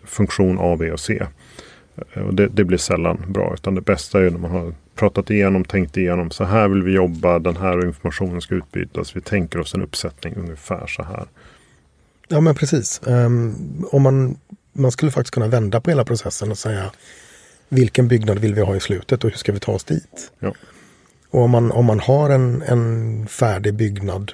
funktion 0.03 0.57
A, 0.59 0.75
B 0.79 0.91
och 0.91 0.99
C? 0.99 1.23
Eh, 2.13 2.23
och 2.23 2.33
det, 2.33 2.47
det, 2.47 2.63
blir 2.63 2.77
sällan 2.77 3.25
bra. 3.27 3.53
Utan 3.53 3.75
det 3.75 3.81
bästa 3.81 4.25
är 4.25 4.29
när 4.29 4.39
man 4.39 4.51
har 4.51 4.73
pratat 4.95 5.29
igenom, 5.29 5.63
tänkt 5.63 5.97
igenom. 5.97 6.31
Så 6.31 6.43
här 6.43 6.67
vill 6.67 6.83
vi 6.83 6.91
jobba, 6.91 7.39
den 7.39 7.57
här 7.57 7.85
informationen 7.85 8.41
ska 8.41 8.55
utbytas. 8.55 9.15
Vi 9.15 9.21
tänker 9.21 9.59
oss 9.59 9.73
en 9.73 9.81
uppsättning 9.81 10.35
ungefär 10.37 10.87
så 10.87 11.03
här. 11.03 11.25
Ja 12.31 12.41
men 12.41 12.55
precis. 12.55 13.01
Um, 13.03 13.85
om 13.91 14.01
man, 14.01 14.37
man 14.73 14.91
skulle 14.91 15.11
faktiskt 15.11 15.33
kunna 15.33 15.47
vända 15.47 15.81
på 15.81 15.89
hela 15.89 16.05
processen 16.05 16.51
och 16.51 16.57
säga 16.57 16.91
vilken 17.69 18.07
byggnad 18.07 18.39
vill 18.39 18.53
vi 18.53 18.61
ha 18.61 18.75
i 18.75 18.79
slutet 18.79 19.23
och 19.23 19.29
hur 19.29 19.37
ska 19.37 19.51
vi 19.51 19.59
ta 19.59 19.71
oss 19.71 19.83
dit? 19.83 20.31
Ja. 20.39 20.53
Och 21.29 21.41
om 21.41 21.51
man, 21.51 21.71
om 21.71 21.85
man 21.85 21.99
har 21.99 22.29
en, 22.29 22.61
en 22.61 23.27
färdig 23.27 23.73
byggnad 23.73 24.31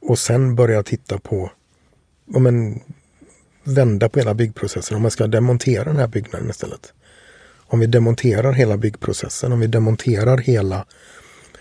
och 0.00 0.18
sen 0.18 0.54
börjar 0.54 0.82
titta 0.82 1.18
på 1.18 1.50
om 2.34 2.46
en, 2.46 2.80
vända 3.64 4.08
på 4.08 4.18
hela 4.18 4.34
byggprocessen. 4.34 4.96
Om 4.96 5.02
man 5.02 5.10
ska 5.10 5.26
demontera 5.26 5.84
den 5.84 5.96
här 5.96 6.06
byggnaden 6.06 6.50
istället. 6.50 6.92
Om 7.56 7.80
vi 7.80 7.86
demonterar 7.86 8.52
hela 8.52 8.76
byggprocessen, 8.76 9.52
om 9.52 9.60
vi 9.60 9.66
demonterar 9.66 10.38
hela 10.38 10.86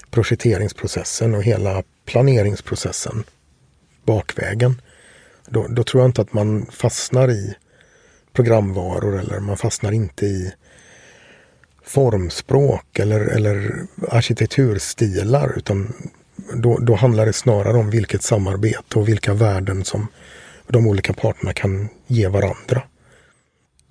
projekteringsprocessen 0.09 1.35
och 1.35 1.43
hela 1.43 1.83
planeringsprocessen 2.05 3.23
bakvägen. 4.05 4.81
Då, 5.47 5.67
då 5.67 5.83
tror 5.83 6.03
jag 6.03 6.09
inte 6.09 6.21
att 6.21 6.33
man 6.33 6.65
fastnar 6.65 7.31
i 7.31 7.55
programvaror 8.33 9.19
eller 9.19 9.39
man 9.39 9.57
fastnar 9.57 9.91
inte 9.91 10.25
i 10.25 10.53
formspråk 11.83 12.99
eller, 12.99 13.19
eller 13.19 13.85
arkitekturstilar 14.09 15.57
utan 15.57 15.93
då, 16.53 16.77
då 16.77 16.95
handlar 16.95 17.25
det 17.25 17.33
snarare 17.33 17.77
om 17.77 17.89
vilket 17.89 18.23
samarbete 18.23 18.99
och 18.99 19.07
vilka 19.07 19.33
värden 19.33 19.85
som 19.85 20.07
de 20.67 20.87
olika 20.87 21.13
parterna 21.13 21.53
kan 21.53 21.89
ge 22.07 22.27
varandra. 22.27 22.81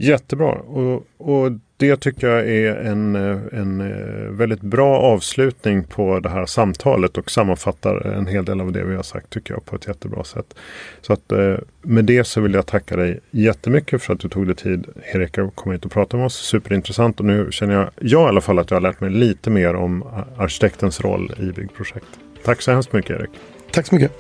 Jättebra 0.02 0.52
och, 0.52 1.06
och 1.16 1.52
det 1.76 1.96
tycker 1.96 2.28
jag 2.28 2.48
är 2.48 2.74
en, 2.74 3.14
en 3.52 3.80
eh, 3.80 4.30
väldigt 4.30 4.60
bra 4.60 4.98
avslutning 4.98 5.84
på 5.84 6.20
det 6.20 6.28
här 6.28 6.46
samtalet 6.46 7.18
och 7.18 7.30
sammanfattar 7.30 8.06
en 8.06 8.26
hel 8.26 8.44
del 8.44 8.60
av 8.60 8.72
det 8.72 8.84
vi 8.84 8.96
har 8.96 9.02
sagt 9.02 9.30
tycker 9.30 9.54
jag 9.54 9.64
på 9.64 9.76
ett 9.76 9.86
jättebra 9.86 10.24
sätt. 10.24 10.54
Så 11.00 11.12
att 11.12 11.32
eh, 11.32 11.54
med 11.82 12.04
det 12.04 12.24
så 12.24 12.40
vill 12.40 12.54
jag 12.54 12.66
tacka 12.66 12.96
dig 12.96 13.20
jättemycket 13.30 14.02
för 14.02 14.14
att 14.14 14.20
du 14.20 14.28
tog 14.28 14.46
dig 14.46 14.56
tid 14.56 14.86
Erik 15.12 15.38
att 15.38 15.56
komma 15.56 15.72
hit 15.72 15.84
och 15.84 15.92
prata 15.92 16.16
med 16.16 16.26
oss. 16.26 16.36
Superintressant 16.36 17.20
och 17.20 17.26
nu 17.26 17.48
känner 17.50 17.74
jag, 17.74 17.90
jag 18.00 18.26
i 18.26 18.28
alla 18.28 18.40
fall 18.40 18.58
att 18.58 18.70
jag 18.70 18.76
har 18.76 18.82
lärt 18.82 19.00
mig 19.00 19.10
lite 19.10 19.50
mer 19.50 19.74
om 19.74 20.02
arkitektens 20.36 21.00
roll 21.00 21.32
i 21.38 21.52
byggprojekt. 21.52 22.08
Tack 22.44 22.62
så 22.62 22.72
hemskt 22.72 22.92
mycket 22.92 23.20
Erik. 23.20 23.30
Tack 23.70 23.86
så 23.86 23.94
mycket. 23.94 24.12